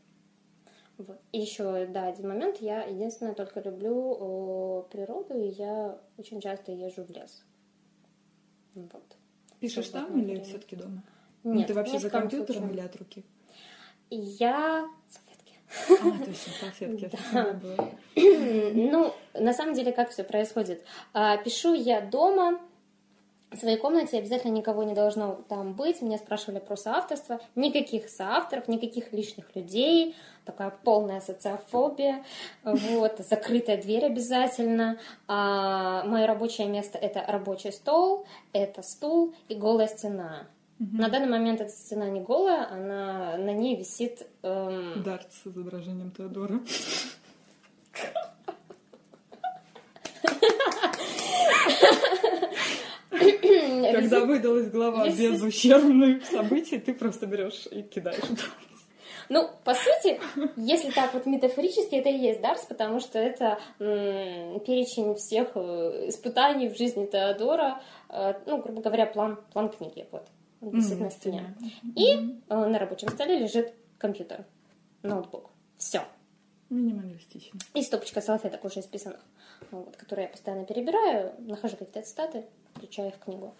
[0.97, 1.19] Вот.
[1.31, 2.57] И еще, да, один момент.
[2.57, 7.43] Я единственное только люблю о, природу, и я очень часто езжу в лес.
[8.73, 9.03] Вот.
[9.59, 11.03] Пишешь там или все-таки дома?
[11.43, 12.77] Нет, ну, ты вообще за компьютером случае.
[12.77, 13.25] или от руки?
[14.09, 15.53] Я салфетки.
[15.89, 17.11] А, точно, салфетки.
[17.33, 17.89] Да.
[18.73, 20.83] Ну, на самом деле, как все происходит?
[21.13, 22.59] А, пишу я дома,
[23.51, 26.01] в своей комнате обязательно никого не должно там быть.
[26.01, 27.39] Меня спрашивали про соавторство.
[27.55, 30.15] Никаких соавторов, никаких лишних людей.
[30.43, 32.25] Такая полная социофобия.
[32.63, 33.19] Вот.
[33.19, 34.97] Закрытая дверь обязательно.
[35.27, 40.47] А мое рабочее место— это рабочий стол, это стул и голая стена.
[40.79, 40.97] Угу.
[40.97, 44.27] На данный момент эта стена не голая, она на ней висит...
[44.43, 45.01] Эм...
[45.03, 46.59] Дарт с изображением Теодора.
[53.09, 58.23] Когда выдалась глава без ущербных событий, ты просто берешь и кидаешь.
[59.29, 60.19] Ну, по сути,
[60.55, 66.05] если так вот метафорически, это и есть Дарс, потому что это м- перечень всех э,
[66.07, 70.27] испытаний в жизни Теодора, э, ну, грубо говоря, план, план книги, вот,
[70.61, 71.03] висит mm-hmm.
[71.03, 71.55] на стене.
[71.95, 74.45] И э, на рабочем столе лежит компьютер,
[75.03, 75.49] ноутбук.
[75.77, 76.03] Все.
[76.69, 77.60] Минималистично.
[77.73, 79.19] И стопочка салфеток уже исписанных,
[79.72, 82.45] вот, которые я постоянно перебираю, нахожу какие-то цитаты,
[82.76, 83.56] включаю в книгу.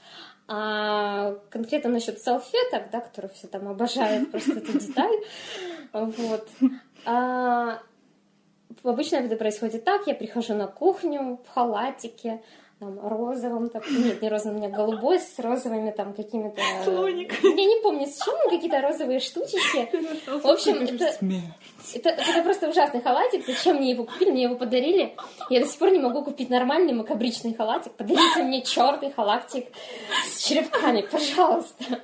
[0.48, 5.18] А конкретно насчет салфеток, да, которые все там обожают просто эту деталь,
[5.94, 6.50] вот.
[7.06, 7.82] А,
[8.84, 12.42] обычно это происходит так, я прихожу на кухню в халатике,
[12.80, 16.62] там, розовым, так, нет, не розовым, у меня голубой с розовыми там какими-то...
[16.84, 17.34] Слоник.
[17.44, 19.90] Я не помню, с чем какие-то розовые штучечки.
[20.44, 21.16] В общем, это,
[21.96, 23.46] это, это просто ужасный халатик.
[23.48, 24.30] Зачем мне его купили?
[24.30, 25.16] Мне его подарили.
[25.50, 27.94] Я до сих пор не могу купить нормальный макабричный халатик.
[27.94, 29.70] Подарите мне черный халатик
[30.28, 31.84] с черепками, пожалуйста.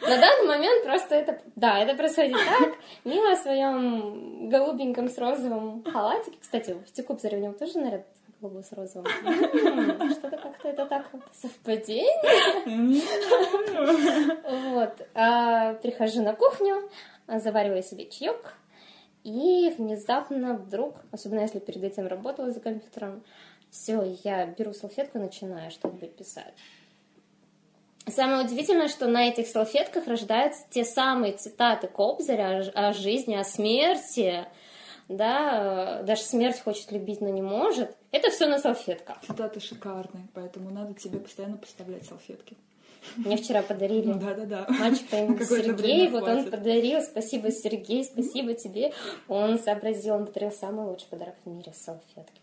[0.00, 1.40] На данный момент просто это...
[1.54, 2.74] Да, это происходит так.
[3.04, 6.36] Мила в своем голубеньком с розовым халатике.
[6.40, 8.06] Кстати, в Текубзаре у него тоже наряд
[8.42, 9.06] голубой с розовым.
[10.12, 13.02] Что-то как-то это так совпадение.
[14.72, 15.06] Вот.
[15.14, 16.90] А, прихожу на кухню,
[17.28, 18.54] завариваю себе чаек,
[19.24, 23.22] и внезапно вдруг, особенно если перед этим работала за компьютером,
[23.70, 26.54] все, я беру салфетку и начинаю что-нибудь писать.
[28.08, 34.44] Самое удивительное, что на этих салфетках рождаются те самые цитаты Кобзаря о жизни, о смерти,
[35.08, 37.96] да, э, даже смерть хочет любить, но не может.
[38.10, 39.20] Это все на салфетках.
[39.26, 42.56] Цитаты шикарные, поэтому надо тебе постоянно поставлять салфетки.
[43.16, 44.66] Мне вчера подарили да-да-да.
[44.68, 46.08] мальчик по имени Сергей.
[46.08, 47.00] Вот он подарил.
[47.02, 48.92] Спасибо, Сергей, спасибо тебе.
[49.28, 52.40] Он сообразил, он подарил самый лучший подарок в мире салфетки.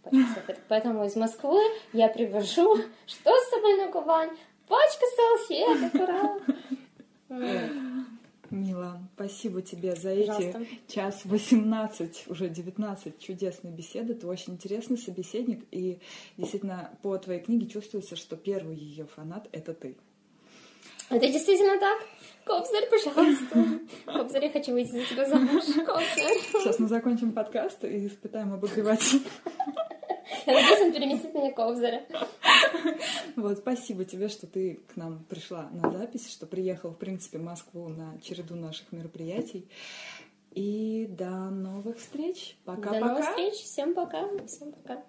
[0.67, 1.59] Поэтому из Москвы
[1.93, 4.31] я привожу, что с собой на Кубань?
[4.67, 6.39] Пачка салфеток, ура!
[8.51, 10.61] Мила, спасибо тебе за Пожалуйста.
[10.61, 14.15] эти час 18, уже 19 чудесной беседы.
[14.15, 15.99] Ты очень интересный собеседник, и
[16.37, 19.97] действительно по твоей книге чувствуется, что первый ее фанат— это ты.
[21.09, 21.99] Это действительно так?
[22.45, 23.79] Кобзарь, пожалуйста.
[24.05, 25.63] Кобзарь, я хочу выйти за тебя замуж.
[25.85, 26.39] Кобзарь.
[26.51, 29.21] Сейчас мы закончим подкаст и испытаем обогреватель.
[30.45, 32.03] Я надеюсь, он переместит меня Кобзаря.
[33.35, 37.43] Вот, спасибо тебе, что ты к нам пришла на запись, что приехал, в принципе, в
[37.43, 39.67] Москву на череду наших мероприятий.
[40.51, 42.57] И до новых встреч.
[42.65, 42.99] Пока-пока.
[42.99, 43.53] До новых встреч.
[43.55, 44.27] Всем пока.
[44.47, 45.03] Всем пока.